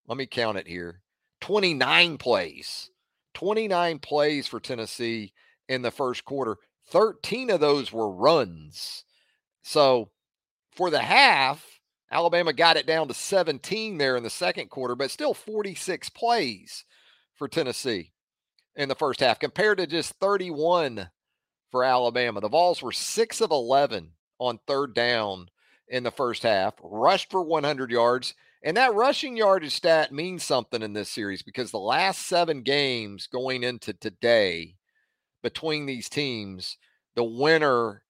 Let 0.06 0.18
me 0.18 0.26
count 0.26 0.58
it 0.58 0.66
here. 0.66 1.02
29 1.40 2.18
plays. 2.18 2.90
29 3.34 3.98
plays 3.98 4.46
for 4.46 4.60
Tennessee 4.60 5.32
in 5.68 5.82
the 5.82 5.90
first 5.90 6.24
quarter. 6.24 6.56
13 6.88 7.50
of 7.50 7.60
those 7.60 7.92
were 7.92 8.10
runs. 8.10 9.04
So 9.62 10.10
for 10.72 10.90
the 10.90 11.00
half, 11.00 11.80
Alabama 12.10 12.52
got 12.52 12.76
it 12.76 12.86
down 12.86 13.08
to 13.08 13.14
17 13.14 13.98
there 13.98 14.16
in 14.16 14.22
the 14.22 14.30
second 14.30 14.68
quarter, 14.68 14.96
but 14.96 15.10
still 15.10 15.34
46 15.34 16.08
plays 16.10 16.84
for 17.36 17.46
Tennessee 17.48 18.12
in 18.74 18.88
the 18.88 18.94
first 18.94 19.20
half 19.20 19.38
compared 19.38 19.78
to 19.78 19.86
just 19.86 20.14
31 20.14 21.10
for 21.70 21.84
Alabama. 21.84 22.40
The 22.40 22.48
Vols 22.48 22.82
were 22.82 22.92
6 22.92 23.40
of 23.40 23.50
11 23.50 24.10
on 24.38 24.58
third 24.66 24.94
down 24.94 25.48
in 25.86 26.02
the 26.02 26.10
first 26.10 26.42
half, 26.42 26.74
rushed 26.82 27.30
for 27.30 27.42
100 27.42 27.90
yards. 27.90 28.34
And 28.62 28.76
that 28.76 28.94
rushing 28.94 29.36
yardage 29.36 29.74
stat 29.74 30.12
means 30.12 30.44
something 30.44 30.82
in 30.82 30.92
this 30.92 31.08
series 31.08 31.42
because 31.42 31.70
the 31.70 31.78
last 31.78 32.26
seven 32.26 32.62
games 32.62 33.26
going 33.26 33.62
into 33.62 33.94
today, 33.94 34.76
between 35.42 35.86
these 35.86 36.10
teams, 36.10 36.76
the 37.14 37.24
winner 37.24 38.02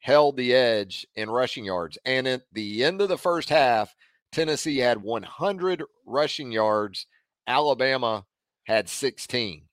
held 0.00 0.36
the 0.36 0.54
edge 0.54 1.06
in 1.14 1.28
rushing 1.28 1.64
yards. 1.64 1.98
And 2.04 2.26
at 2.26 2.42
the 2.52 2.84
end 2.84 3.02
of 3.02 3.08
the 3.08 3.18
first 3.18 3.50
half, 3.50 3.94
Tennessee 4.32 4.78
had 4.78 5.02
100 5.02 5.82
rushing 6.06 6.52
yards. 6.52 7.06
Alabama 7.46 8.24
had 8.64 8.88
16. 8.88 9.64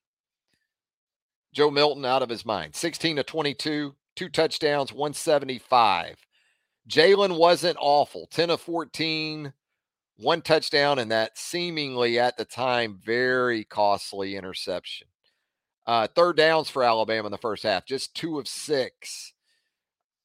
Joe 1.53 1.71
Milton 1.71 2.03
out 2.03 2.21
of 2.21 2.29
his 2.29 2.45
mind. 2.45 2.75
16 2.75 3.15
to 3.15 3.23
22, 3.23 3.95
two 4.15 4.29
touchdowns, 4.29 4.91
175. 4.91 6.17
Jalen 6.89 7.37
wasn't 7.37 7.77
awful. 7.79 8.27
10 8.31 8.49
of 8.49 8.61
14, 8.61 9.53
one 10.17 10.41
touchdown, 10.41 10.99
and 10.99 11.11
that 11.11 11.37
seemingly 11.37 12.19
at 12.19 12.37
the 12.37 12.45
time 12.45 12.99
very 13.03 13.63
costly 13.63 14.35
interception. 14.35 15.07
Uh, 15.85 16.07
third 16.07 16.37
downs 16.37 16.69
for 16.69 16.83
Alabama 16.83 17.27
in 17.27 17.31
the 17.31 17.37
first 17.37 17.63
half, 17.63 17.85
just 17.85 18.15
two 18.15 18.39
of 18.39 18.47
six. 18.47 19.33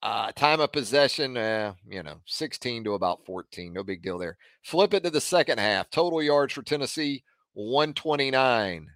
Uh, 0.03 0.33
time 0.33 0.61
of 0.61 0.72
possession, 0.72 1.37
uh, 1.37 1.74
you 1.87 2.03
know, 2.03 2.20
16 2.24 2.85
to 2.85 2.94
about 2.94 3.26
14. 3.26 3.70
No 3.72 3.83
big 3.83 4.03
deal 4.03 4.16
there. 4.16 4.38
Flip 4.62 4.94
it 4.94 5.03
to 5.05 5.11
the 5.11 5.20
second 5.20 5.59
half. 5.59 5.90
Total 5.90 6.22
yards 6.22 6.55
for 6.55 6.62
Tennessee, 6.62 7.22
129. 7.53 8.88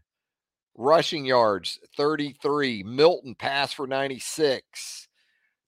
Rushing 0.76 1.26
yards, 1.26 1.78
33. 1.96 2.83
Milton 2.85 3.35
pass 3.35 3.72
for 3.72 3.87
96. 3.87 5.09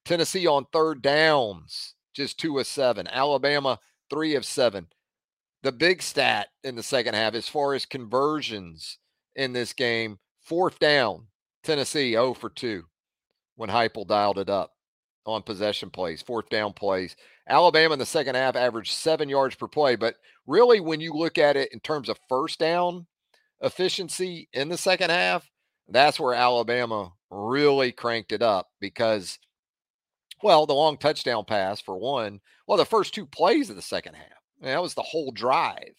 Tennessee 0.07 0.47
on 0.47 0.65
third 0.73 1.03
downs, 1.03 1.95
just 2.15 2.39
two 2.39 2.59
of 2.59 2.67
seven. 2.67 3.07
Alabama, 3.09 3.79
three 4.09 4.37
of 4.37 4.47
seven. 4.47 4.87
The 5.67 5.73
big 5.73 6.01
stat 6.01 6.47
in 6.63 6.77
the 6.77 6.83
second 6.85 7.15
half, 7.15 7.35
as 7.35 7.49
far 7.49 7.75
as 7.75 7.87
conversions 7.87 8.99
in 9.35 9.53
this 9.53 9.73
game, 9.73 10.21
Fourth 10.47 10.79
down, 10.79 11.27
Tennessee 11.65 12.13
0 12.13 12.35
for 12.35 12.49
2 12.49 12.85
when 13.57 13.69
Heupel 13.69 14.07
dialed 14.07 14.39
it 14.39 14.49
up 14.49 14.75
on 15.25 15.43
possession 15.43 15.91
plays, 15.91 16.23
fourth 16.23 16.49
down 16.51 16.73
plays. 16.73 17.17
Alabama 17.49 17.95
in 17.95 17.99
the 17.99 18.07
second 18.07 18.37
half 18.37 18.55
averaged 18.55 18.93
seven 18.93 19.29
yards 19.29 19.57
per 19.57 19.67
play. 19.67 19.97
But 19.97 20.15
really, 20.47 20.79
when 20.79 21.01
you 21.01 21.13
look 21.13 21.37
at 21.37 21.57
it 21.57 21.73
in 21.73 21.81
terms 21.81 22.09
of 22.09 22.21
first 22.29 22.61
down 22.61 23.09
efficiency 23.61 24.49
in 24.53 24.69
the 24.69 24.79
second 24.79 25.11
half, 25.11 25.51
that's 25.89 26.21
where 26.21 26.35
Alabama 26.35 27.11
really 27.29 27.91
cranked 27.91 28.31
it 28.31 28.41
up 28.41 28.69
because, 28.81 29.41
well, 30.45 30.65
the 30.65 30.75
long 30.75 30.97
touchdown 30.97 31.45
pass 31.45 31.81
for 31.81 31.99
one, 31.99 32.39
well, 32.69 32.79
the 32.79 32.85
first 32.85 33.15
two 33.15 33.27
plays 33.27 33.69
of 33.69 33.75
the 33.75 33.83
second 33.83 34.15
half, 34.15 34.36
that 34.69 34.83
was 34.83 34.95
the 34.95 35.03
whole 35.03 35.31
drive. 35.31 35.95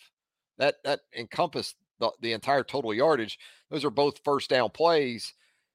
That 0.58 0.75
that 0.84 1.01
encompassed 1.15 1.75
the, 1.99 2.12
the 2.21 2.34
entire 2.34 2.63
total 2.63 2.93
yardage. 2.93 3.38
Those 3.69 3.86
are 3.86 3.89
both 3.89 4.21
first 4.23 4.49
down 4.49 4.69
plays. 4.71 5.34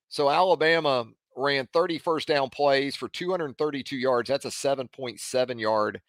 So 0.09 0.31
Alabama 0.31 1.07
ran 1.37 1.69
30 1.73 1.99
first 1.99 2.29
down 2.29 2.51
plays 2.51 2.97
for 2.97 3.09
232 3.09 3.97
yards. 3.97 4.29
That's 4.29 4.45
a 4.45 4.49
7.7 4.49 5.61
yard 5.61 6.01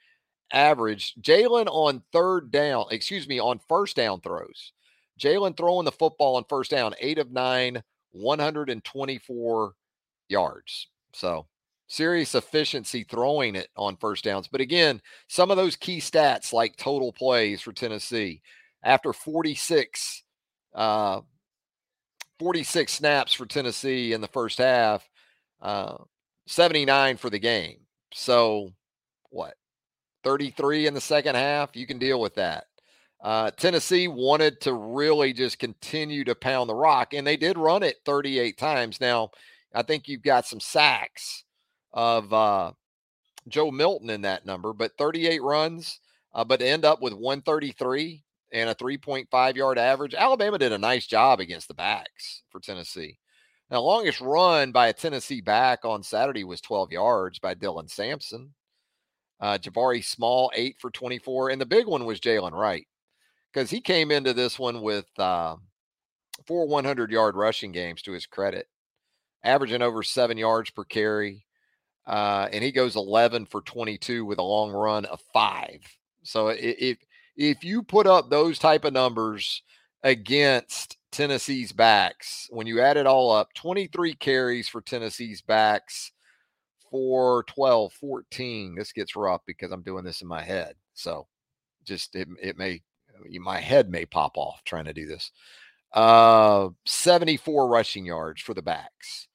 average. 0.51 1.15
Jalen 1.21 1.67
on 1.67 2.03
third 2.11 2.51
down, 2.51 2.85
excuse 2.91 3.27
me, 3.27 3.39
on 3.39 3.59
first 3.67 3.95
down 3.95 4.21
throws 4.21 4.73
Jalen 5.19 5.55
throwing 5.55 5.85
the 5.85 5.91
football 5.91 6.35
on 6.35 6.45
first 6.49 6.71
down, 6.71 6.93
eight 6.99 7.17
of 7.17 7.31
nine, 7.31 7.83
124 8.11 9.73
yards. 10.29 10.87
So 11.13 11.47
serious 11.87 12.35
efficiency 12.35 13.03
throwing 13.03 13.55
it 13.55 13.69
on 13.75 13.97
first 13.97 14.23
downs. 14.23 14.47
But 14.47 14.61
again, 14.61 15.01
some 15.27 15.51
of 15.51 15.57
those 15.57 15.75
key 15.75 15.99
stats 15.99 16.53
like 16.53 16.75
total 16.77 17.11
plays 17.11 17.61
for 17.61 17.71
Tennessee 17.71 18.41
after 18.83 19.13
46, 19.13 20.23
uh, 20.73 21.21
46 22.39 22.91
snaps 22.91 23.33
for 23.33 23.45
Tennessee 23.45 24.13
in 24.13 24.21
the 24.21 24.27
first 24.27 24.57
half, 24.57 25.07
uh, 25.61 25.97
79 26.47 27.17
for 27.17 27.29
the 27.29 27.39
game. 27.39 27.77
So 28.13 28.69
what? 29.29 29.55
33 30.23 30.87
in 30.87 30.93
the 30.93 31.01
second 31.01 31.35
half. 31.35 31.75
You 31.75 31.85
can 31.85 31.99
deal 31.99 32.19
with 32.19 32.35
that. 32.35 32.65
Uh, 33.21 33.51
Tennessee 33.51 34.07
wanted 34.09 34.59
to 34.61 34.73
really 34.73 35.31
just 35.31 35.57
continue 35.57 36.25
to 36.25 36.35
pound 36.35 36.69
the 36.69 36.75
rock, 36.75 37.13
and 37.13 37.25
they 37.25 37.37
did 37.37 37.57
run 37.57 37.83
it 37.83 37.97
38 38.05 38.57
times. 38.57 38.99
Now, 38.99 39.31
I 39.73 39.81
think 39.81 40.07
you've 40.07 40.23
got 40.23 40.45
some 40.45 40.59
sacks 40.59 41.45
of 41.93 42.33
uh, 42.33 42.71
Joe 43.47 43.71
Milton 43.71 44.09
in 44.09 44.21
that 44.21 44.45
number, 44.45 44.73
but 44.73 44.97
38 44.97 45.41
runs, 45.41 45.99
uh, 46.33 46.43
but 46.43 46.61
end 46.61 46.85
up 46.85 47.01
with 47.01 47.13
133 47.13 48.23
and 48.51 48.69
a 48.69 48.75
3.5 48.75 49.55
yard 49.55 49.77
average. 49.77 50.13
Alabama 50.13 50.57
did 50.57 50.71
a 50.71 50.77
nice 50.77 51.07
job 51.07 51.39
against 51.39 51.67
the 51.67 51.73
backs 51.73 52.43
for 52.49 52.59
Tennessee. 52.59 53.17
Now, 53.69 53.81
longest 53.81 54.21
run 54.21 54.71
by 54.71 54.89
a 54.89 54.93
Tennessee 54.93 55.41
back 55.41 55.83
on 55.83 56.03
Saturday 56.03 56.43
was 56.43 56.61
12 56.61 56.91
yards 56.91 57.39
by 57.39 57.55
Dylan 57.55 57.89
Sampson. 57.89 58.53
Uh, 59.39 59.57
Jabari 59.57 60.03
Small, 60.03 60.51
eight 60.55 60.75
for 60.79 60.91
24. 60.91 61.49
And 61.49 61.59
the 61.59 61.65
big 61.65 61.87
one 61.87 62.05
was 62.05 62.19
Jaylen 62.19 62.53
Wright 62.53 62.87
because 63.51 63.69
he 63.69 63.81
came 63.81 64.11
into 64.11 64.33
this 64.33 64.59
one 64.59 64.81
with 64.81 65.07
uh, 65.17 65.55
four 66.45 66.67
100 66.67 67.11
yard 67.11 67.35
rushing 67.35 67.71
games 67.71 68.01
to 68.03 68.11
his 68.11 68.25
credit, 68.25 68.67
averaging 69.43 69.81
over 69.81 70.03
seven 70.03 70.37
yards 70.37 70.69
per 70.69 70.83
carry. 70.83 71.42
Uh, 72.05 72.49
and 72.51 72.63
he 72.63 72.71
goes 72.71 72.95
11 72.95 73.45
for 73.45 73.61
22 73.61 74.25
with 74.25 74.39
a 74.39 74.43
long 74.43 74.71
run 74.71 75.05
of 75.05 75.21
five. 75.33 75.79
So 76.23 76.49
if 76.49 76.97
if 77.35 77.63
you 77.63 77.81
put 77.83 78.07
up 78.07 78.29
those 78.29 78.59
type 78.59 78.85
of 78.85 78.93
numbers 78.93 79.63
against 80.03 80.97
Tennessee's 81.11 81.71
backs, 81.71 82.47
when 82.51 82.67
you 82.67 82.81
add 82.81 82.97
it 82.97 83.07
all 83.07 83.31
up, 83.31 83.53
23 83.53 84.13
carries 84.15 84.67
for 84.67 84.81
Tennessee's 84.81 85.41
backs 85.41 86.11
for 86.91 87.43
12, 87.45 87.93
14. 87.93 88.75
This 88.75 88.91
gets 88.91 89.15
rough 89.15 89.41
because 89.47 89.71
I'm 89.71 89.81
doing 89.81 90.03
this 90.03 90.21
in 90.21 90.27
my 90.27 90.43
head. 90.43 90.75
So 90.93 91.27
just 91.83 92.15
it, 92.15 92.27
it 92.41 92.57
may 92.57 92.81
my 93.39 93.59
head 93.59 93.89
may 93.89 94.05
pop 94.05 94.37
off 94.37 94.63
trying 94.63 94.85
to 94.85 94.93
do 94.93 95.05
this. 95.05 95.31
Uh, 95.91 96.69
74 96.85 97.67
rushing 97.67 98.05
yards 98.05 98.41
for 98.41 98.53
the 98.53 98.61
backs, 98.61 99.27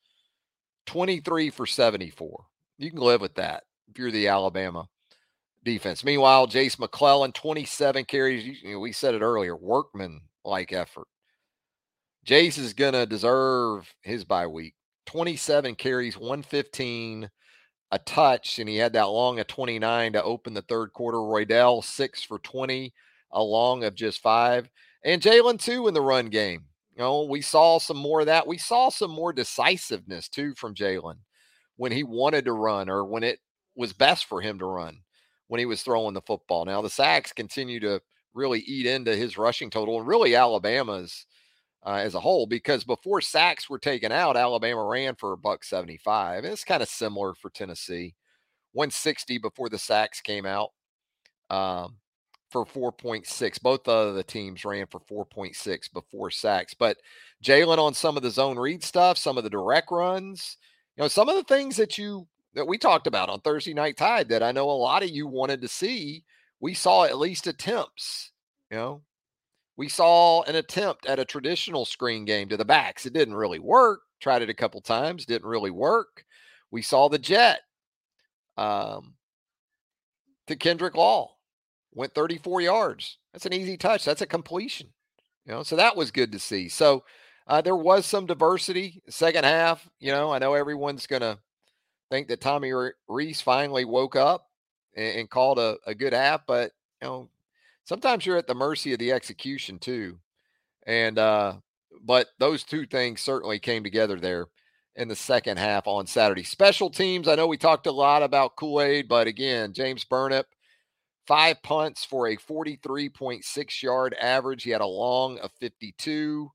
23 0.86 1.50
for 1.50 1.66
74. 1.66 2.44
You 2.78 2.90
can 2.90 3.00
live 3.00 3.20
with 3.20 3.34
that 3.34 3.64
if 3.90 3.98
you're 3.98 4.12
the 4.12 4.28
Alabama 4.28 4.88
defense. 5.64 6.04
Meanwhile, 6.04 6.46
Jase 6.46 6.78
McClellan, 6.78 7.32
27 7.32 8.04
carries. 8.04 8.62
You 8.62 8.72
know, 8.72 8.78
we 8.78 8.92
said 8.92 9.14
it 9.14 9.22
earlier, 9.22 9.56
workman 9.56 10.20
like 10.44 10.72
effort. 10.72 11.08
Jase 12.24 12.56
is 12.56 12.72
going 12.74 12.92
to 12.92 13.06
deserve 13.06 13.92
his 14.02 14.24
bye 14.24 14.46
week. 14.46 14.74
27 15.06 15.74
carries, 15.74 16.16
115, 16.16 17.28
a 17.90 17.98
touch, 18.00 18.58
and 18.58 18.68
he 18.68 18.76
had 18.76 18.92
that 18.92 19.04
long 19.04 19.40
of 19.40 19.46
29 19.46 20.12
to 20.12 20.22
open 20.22 20.54
the 20.54 20.62
third 20.62 20.92
quarter. 20.92 21.18
Roydell, 21.18 21.82
six 21.82 22.22
for 22.22 22.38
20 22.38 22.92
along 23.32 23.84
of 23.84 23.94
just 23.94 24.20
five. 24.20 24.68
And 25.04 25.22
Jalen, 25.22 25.60
too, 25.60 25.88
in 25.88 25.94
the 25.94 26.00
run 26.00 26.26
game. 26.26 26.64
You 26.94 27.02
know, 27.02 27.24
we 27.24 27.40
saw 27.40 27.78
some 27.78 27.96
more 27.96 28.20
of 28.20 28.26
that. 28.26 28.46
We 28.46 28.58
saw 28.58 28.90
some 28.90 29.10
more 29.10 29.32
decisiveness, 29.32 30.28
too, 30.28 30.54
from 30.56 30.74
Jalen 30.74 31.16
when 31.78 31.92
he 31.92 32.04
wanted 32.04 32.44
to 32.44 32.52
run 32.52 32.90
or 32.90 33.04
when 33.04 33.22
it 33.22 33.38
was 33.74 33.94
best 33.94 34.26
for 34.26 34.42
him 34.42 34.58
to 34.58 34.66
run 34.66 34.98
when 35.46 35.58
he 35.58 35.64
was 35.64 35.82
throwing 35.82 36.12
the 36.12 36.20
football. 36.20 36.66
Now, 36.66 36.82
the 36.82 36.90
sacks 36.90 37.32
continue 37.32 37.80
to 37.80 38.02
really 38.34 38.60
eat 38.60 38.84
into 38.84 39.16
his 39.16 39.38
rushing 39.38 39.70
total 39.70 39.98
and 39.98 40.06
really 40.06 40.34
Alabama's 40.34 41.24
uh, 41.86 41.94
as 41.94 42.14
a 42.14 42.20
whole 42.20 42.46
because 42.46 42.84
before 42.84 43.20
sacks 43.20 43.70
were 43.70 43.78
taken 43.78 44.12
out, 44.12 44.36
Alabama 44.36 44.84
ran 44.84 45.14
for 45.14 45.32
a 45.32 45.38
buck 45.38 45.64
75. 45.64 46.44
And 46.44 46.52
It's 46.52 46.64
kind 46.64 46.82
of 46.82 46.88
similar 46.88 47.34
for 47.34 47.48
Tennessee. 47.48 48.14
160 48.72 49.38
before 49.38 49.68
the 49.70 49.78
sacks 49.78 50.20
came 50.20 50.44
out. 50.44 50.70
Um, 51.48 51.96
for 52.50 52.64
4.6. 52.64 53.62
Both 53.62 53.86
of 53.88 54.14
the 54.14 54.22
teams 54.22 54.64
ran 54.64 54.86
for 54.86 55.00
4.6 55.00 55.92
before 55.92 56.30
sacks. 56.30 56.74
But 56.74 56.96
Jalen 57.44 57.78
on 57.78 57.94
some 57.94 58.16
of 58.16 58.22
the 58.22 58.30
zone 58.30 58.58
read 58.58 58.82
stuff, 58.82 59.18
some 59.18 59.38
of 59.38 59.44
the 59.44 59.50
direct 59.50 59.90
runs, 59.90 60.56
you 60.98 61.04
know, 61.04 61.08
some 61.08 61.28
of 61.28 61.36
the 61.36 61.44
things 61.44 61.76
that 61.76 61.96
you 61.96 62.26
that 62.54 62.66
we 62.66 62.76
talked 62.76 63.06
about 63.06 63.28
on 63.28 63.40
Thursday 63.40 63.72
Night 63.72 63.96
Tide 63.96 64.30
that 64.30 64.42
I 64.42 64.50
know 64.50 64.68
a 64.68 64.72
lot 64.72 65.04
of 65.04 65.10
you 65.10 65.28
wanted 65.28 65.62
to 65.62 65.68
see, 65.68 66.24
we 66.58 66.74
saw 66.74 67.04
at 67.04 67.18
least 67.18 67.46
attempts. 67.46 68.32
You 68.68 68.76
know, 68.78 69.02
we 69.76 69.88
saw 69.88 70.42
an 70.42 70.56
attempt 70.56 71.06
at 71.06 71.20
a 71.20 71.24
traditional 71.24 71.84
screen 71.84 72.24
game 72.24 72.48
to 72.48 72.56
the 72.56 72.64
backs. 72.64 73.06
It 73.06 73.12
didn't 73.12 73.36
really 73.36 73.60
work. 73.60 74.00
Tried 74.20 74.42
it 74.42 74.50
a 74.50 74.54
couple 74.54 74.80
times, 74.80 75.24
didn't 75.24 75.48
really 75.48 75.70
work. 75.70 76.24
We 76.72 76.82
saw 76.82 77.08
the 77.08 77.18
jet 77.18 77.60
um, 78.56 79.14
to 80.48 80.56
Kendrick 80.56 80.96
Law 80.96 81.30
went 81.94 82.12
34 82.12 82.60
yards. 82.60 83.18
That's 83.32 83.46
an 83.46 83.52
easy 83.52 83.76
touch. 83.76 84.04
That's 84.04 84.22
a 84.22 84.26
completion. 84.26 84.88
You 85.46 85.52
know, 85.52 85.62
so 85.62 85.76
that 85.76 85.96
was 85.96 86.10
good 86.10 86.32
to 86.32 86.40
see. 86.40 86.68
So 86.68 87.04
uh, 87.48 87.60
there 87.62 87.76
was 87.76 88.06
some 88.06 88.26
diversity 88.26 89.02
second 89.08 89.44
half. 89.44 89.88
You 89.98 90.12
know, 90.12 90.30
I 90.30 90.38
know 90.38 90.54
everyone's 90.54 91.06
going 91.06 91.22
to 91.22 91.38
think 92.10 92.28
that 92.28 92.40
Tommy 92.40 92.72
Rees 93.08 93.40
finally 93.40 93.84
woke 93.84 94.16
up 94.16 94.46
and, 94.94 95.20
and 95.20 95.30
called 95.30 95.58
a, 95.58 95.76
a 95.86 95.94
good 95.94 96.12
half, 96.12 96.46
but 96.46 96.72
you 97.00 97.08
know, 97.08 97.28
sometimes 97.84 98.26
you're 98.26 98.36
at 98.36 98.46
the 98.46 98.54
mercy 98.54 98.92
of 98.92 98.98
the 98.98 99.12
execution 99.12 99.78
too. 99.78 100.18
And 100.86 101.18
uh, 101.18 101.54
but 102.02 102.28
those 102.38 102.64
two 102.64 102.86
things 102.86 103.20
certainly 103.20 103.58
came 103.58 103.82
together 103.82 104.20
there 104.20 104.46
in 104.94 105.08
the 105.08 105.16
second 105.16 105.58
half 105.58 105.86
on 105.86 106.06
Saturday. 106.06 106.42
Special 106.42 106.90
teams. 106.90 107.28
I 107.28 107.34
know 107.34 107.46
we 107.46 107.56
talked 107.56 107.86
a 107.86 107.92
lot 107.92 108.22
about 108.22 108.56
Kool 108.56 108.82
Aid, 108.82 109.08
but 109.08 109.26
again, 109.26 109.72
James 109.72 110.04
Burnip 110.04 110.46
five 111.26 111.62
punts 111.62 112.04
for 112.04 112.28
a 112.28 112.36
43.6 112.36 113.82
yard 113.82 114.16
average. 114.20 114.62
He 114.62 114.70
had 114.70 114.80
a 114.80 114.86
long 114.86 115.38
of 115.38 115.50
52. 115.60 116.50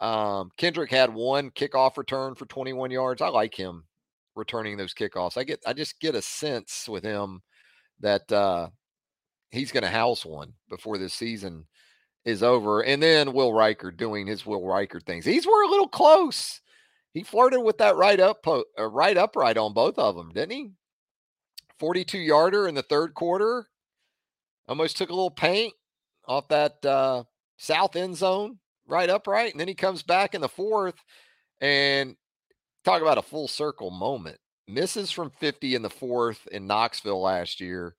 Um, 0.00 0.50
Kendrick 0.56 0.90
had 0.90 1.12
one 1.12 1.50
kickoff 1.50 1.96
return 1.96 2.34
for 2.34 2.46
21 2.46 2.90
yards. 2.90 3.22
I 3.22 3.28
like 3.28 3.54
him 3.54 3.84
returning 4.34 4.76
those 4.76 4.94
kickoffs. 4.94 5.38
I 5.38 5.44
get, 5.44 5.62
I 5.66 5.72
just 5.72 6.00
get 6.00 6.14
a 6.14 6.22
sense 6.22 6.88
with 6.88 7.02
him 7.02 7.42
that 8.00 8.30
uh, 8.30 8.68
he's 9.50 9.72
going 9.72 9.84
to 9.84 9.90
house 9.90 10.24
one 10.24 10.52
before 10.68 10.98
this 10.98 11.14
season 11.14 11.66
is 12.24 12.42
over. 12.42 12.82
And 12.82 13.02
then 13.02 13.32
Will 13.32 13.52
Reichard 13.52 13.96
doing 13.96 14.26
his 14.26 14.44
Will 14.44 14.62
Reichard 14.62 15.04
things. 15.04 15.24
These 15.24 15.46
were 15.46 15.62
a 15.62 15.68
little 15.68 15.88
close. 15.88 16.60
He 17.14 17.22
flirted 17.22 17.62
with 17.62 17.78
that 17.78 17.96
right 17.96 18.20
up, 18.20 18.46
uh, 18.46 18.62
right 18.78 19.16
upright 19.16 19.56
on 19.56 19.72
both 19.72 19.98
of 19.98 20.16
them, 20.16 20.32
didn't 20.34 20.52
he? 20.52 20.70
42 21.78 22.18
yarder 22.18 22.68
in 22.68 22.74
the 22.74 22.82
third 22.82 23.14
quarter 23.14 23.68
almost 24.68 24.96
took 24.96 25.10
a 25.10 25.14
little 25.14 25.30
paint 25.30 25.72
off 26.26 26.48
that 26.48 26.84
uh, 26.84 27.22
south 27.56 27.96
end 27.96 28.16
zone 28.16 28.58
right 28.86 29.08
upright. 29.08 29.52
And 29.52 29.60
then 29.60 29.68
he 29.68 29.74
comes 29.74 30.02
back 30.02 30.34
in 30.34 30.40
the 30.40 30.48
fourth 30.48 30.96
and 31.60 32.16
talk 32.84 33.02
about 33.02 33.18
a 33.18 33.22
full 33.22 33.48
circle 33.48 33.90
moment. 33.90 34.38
Misses 34.68 35.10
from 35.10 35.30
50 35.30 35.76
in 35.76 35.82
the 35.82 35.90
fourth 35.90 36.46
in 36.50 36.66
Knoxville 36.66 37.20
last 37.20 37.60
year, 37.60 37.94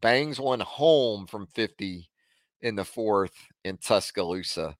bangs 0.00 0.40
one 0.40 0.60
home 0.60 1.26
from 1.26 1.46
50 1.46 2.08
in 2.62 2.74
the 2.74 2.84
fourth 2.84 3.34
in 3.64 3.76
Tuscaloosa 3.76 4.76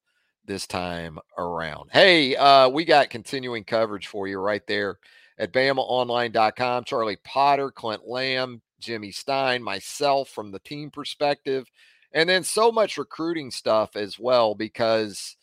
this 0.46 0.66
time 0.66 1.18
around. 1.36 1.90
Hey, 1.92 2.34
uh, 2.34 2.68
we 2.68 2.84
got 2.84 3.10
continuing 3.10 3.64
coverage 3.64 4.06
for 4.06 4.26
you 4.26 4.38
right 4.38 4.66
there 4.66 4.98
at 5.38 5.52
BamaOnline.com. 5.52 6.84
Charlie 6.84 7.18
Potter, 7.22 7.70
Clint 7.70 8.08
Lamb, 8.08 8.62
Jimmy 8.80 9.12
Stein, 9.12 9.62
myself 9.62 10.30
from 10.30 10.50
the 10.50 10.58
team 10.60 10.90
perspective, 10.90 11.70
and 12.12 12.28
then 12.28 12.42
so 12.42 12.72
much 12.72 12.98
recruiting 12.98 13.50
stuff 13.50 13.96
as 13.96 14.18
well 14.18 14.54
because 14.54 15.36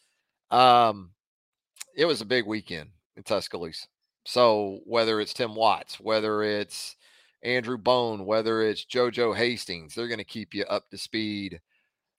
um, 0.52 1.12
it 1.96 2.06
was 2.06 2.22
a 2.22 2.26
big 2.26 2.46
weekend 2.46 2.90
in 3.16 3.24
Tuscaloosa. 3.24 3.88
So 4.26 4.80
whether 4.86 5.22
it's 5.22 5.34
Tim 5.34 5.56
Watts, 5.56 6.00
whether 6.00 6.44
it's 6.44 6.96
Andrew 7.44 7.78
Bone, 7.78 8.26
whether 8.26 8.64
it's 8.64 8.86
JoJo 8.86 9.36
Hastings, 9.36 9.94
they're 9.94 10.08
going 10.08 10.18
to 10.18 10.24
keep 10.24 10.54
you 10.54 10.64
up 10.66 10.90
to 10.90 10.98
speed. 10.98 11.62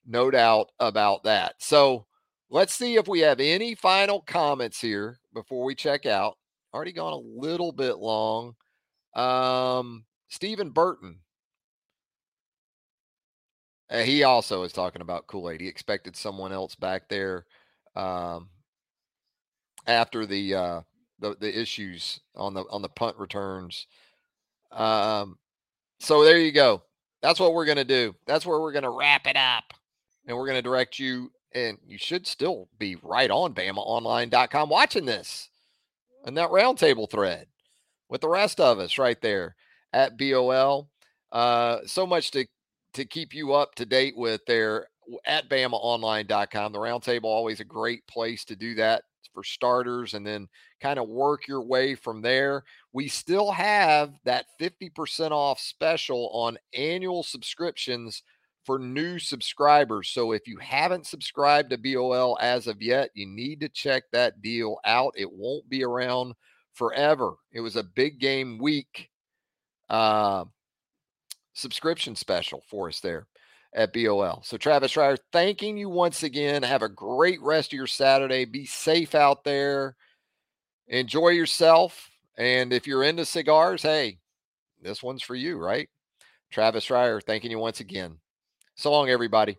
No 0.06 0.30
doubt 0.30 0.70
about 0.78 1.24
that. 1.24 1.56
So 1.58 2.06
let's 2.48 2.72
see 2.72 2.94
if 2.94 3.08
we 3.08 3.20
have 3.20 3.40
any 3.40 3.74
final 3.74 4.20
comments 4.20 4.80
here 4.80 5.18
before 5.34 5.64
we 5.64 5.74
check 5.74 6.06
out. 6.06 6.38
Already 6.72 6.92
gone 6.92 7.12
a 7.12 7.40
little 7.40 7.72
bit 7.72 7.98
long. 7.98 8.54
Um, 9.14 10.04
Stephen 10.28 10.70
Burton. 10.70 11.18
Uh, 13.90 13.98
he 13.98 14.22
also 14.24 14.62
is 14.62 14.72
talking 14.72 15.02
about 15.02 15.26
Kool 15.26 15.50
Aid. 15.50 15.60
He 15.60 15.68
expected 15.68 16.16
someone 16.16 16.52
else 16.52 16.74
back 16.74 17.08
there 17.08 17.46
um, 17.94 18.48
after 19.86 20.26
the, 20.26 20.54
uh, 20.54 20.80
the 21.18 21.36
the 21.38 21.60
issues 21.60 22.20
on 22.34 22.54
the 22.54 22.64
on 22.70 22.82
the 22.82 22.88
punt 22.88 23.16
returns. 23.16 23.86
Um, 24.72 25.38
so 26.00 26.24
there 26.24 26.38
you 26.38 26.52
go. 26.52 26.82
That's 27.22 27.40
what 27.40 27.54
we're 27.54 27.64
gonna 27.64 27.84
do. 27.84 28.14
That's 28.26 28.44
where 28.44 28.60
we're 28.60 28.72
gonna 28.72 28.90
wrap 28.90 29.26
it 29.26 29.36
up, 29.36 29.72
and 30.26 30.36
we're 30.36 30.46
gonna 30.46 30.62
direct 30.62 30.98
you. 30.98 31.30
And 31.54 31.78
you 31.86 31.96
should 31.96 32.26
still 32.26 32.68
be 32.78 32.96
right 33.02 33.30
on 33.30 33.54
BamaOnline.com 33.54 34.68
watching 34.68 35.06
this 35.06 35.48
and 36.24 36.36
that 36.36 36.50
roundtable 36.50 37.10
thread 37.10 37.46
with 38.10 38.20
the 38.20 38.28
rest 38.28 38.60
of 38.60 38.78
us 38.78 38.98
right 38.98 39.20
there 39.22 39.56
at 39.92 40.18
BOL. 40.18 40.90
Uh, 41.32 41.78
so 41.86 42.06
much 42.06 42.30
to 42.32 42.46
to 42.96 43.04
keep 43.04 43.34
you 43.34 43.52
up 43.54 43.74
to 43.76 43.86
date 43.86 44.16
with 44.16 44.44
there 44.46 44.88
at 45.24 45.48
BamaOnline.com. 45.48 46.72
The 46.72 46.78
roundtable 46.78 47.24
always 47.24 47.60
a 47.60 47.64
great 47.64 48.06
place 48.06 48.44
to 48.46 48.56
do 48.56 48.74
that 48.76 49.02
for 49.32 49.44
starters, 49.44 50.14
and 50.14 50.26
then 50.26 50.48
kind 50.80 50.98
of 50.98 51.08
work 51.08 51.46
your 51.46 51.62
way 51.62 51.94
from 51.94 52.22
there. 52.22 52.64
We 52.92 53.08
still 53.08 53.52
have 53.52 54.14
that 54.24 54.46
50% 54.60 55.30
off 55.30 55.60
special 55.60 56.30
on 56.32 56.58
annual 56.74 57.22
subscriptions 57.22 58.22
for 58.64 58.78
new 58.78 59.18
subscribers. 59.18 60.08
So 60.08 60.32
if 60.32 60.48
you 60.48 60.58
haven't 60.58 61.06
subscribed 61.06 61.70
to 61.70 61.78
BOL 61.78 62.38
as 62.40 62.66
of 62.66 62.82
yet, 62.82 63.10
you 63.14 63.26
need 63.26 63.60
to 63.60 63.68
check 63.68 64.04
that 64.12 64.42
deal 64.42 64.78
out. 64.84 65.12
It 65.16 65.30
won't 65.30 65.68
be 65.68 65.84
around 65.84 66.34
forever. 66.72 67.34
It 67.52 67.60
was 67.60 67.76
a 67.76 67.84
big 67.84 68.18
game 68.18 68.58
week 68.58 69.10
uh, 69.88 70.44
subscription 71.56 72.14
special 72.14 72.62
for 72.68 72.88
us 72.88 73.00
there 73.00 73.26
at 73.74 73.92
BOL. 73.92 74.42
So 74.44 74.56
Travis 74.56 74.94
Reier, 74.94 75.18
thanking 75.32 75.76
you 75.76 75.88
once 75.88 76.22
again. 76.22 76.62
Have 76.62 76.82
a 76.82 76.88
great 76.88 77.40
rest 77.42 77.72
of 77.72 77.76
your 77.76 77.86
Saturday. 77.86 78.44
Be 78.44 78.66
safe 78.66 79.14
out 79.14 79.42
there. 79.42 79.96
Enjoy 80.88 81.30
yourself. 81.30 82.10
And 82.36 82.72
if 82.72 82.86
you're 82.86 83.02
into 83.02 83.24
cigars, 83.24 83.82
hey, 83.82 84.18
this 84.80 85.02
one's 85.02 85.22
for 85.22 85.34
you, 85.34 85.58
right? 85.58 85.88
Travis 86.50 86.86
Reier, 86.88 87.22
thanking 87.22 87.50
you 87.50 87.58
once 87.58 87.80
again. 87.80 88.18
So 88.76 88.92
long, 88.92 89.08
everybody. 89.08 89.58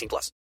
18 0.00 0.08
plus. 0.08 0.32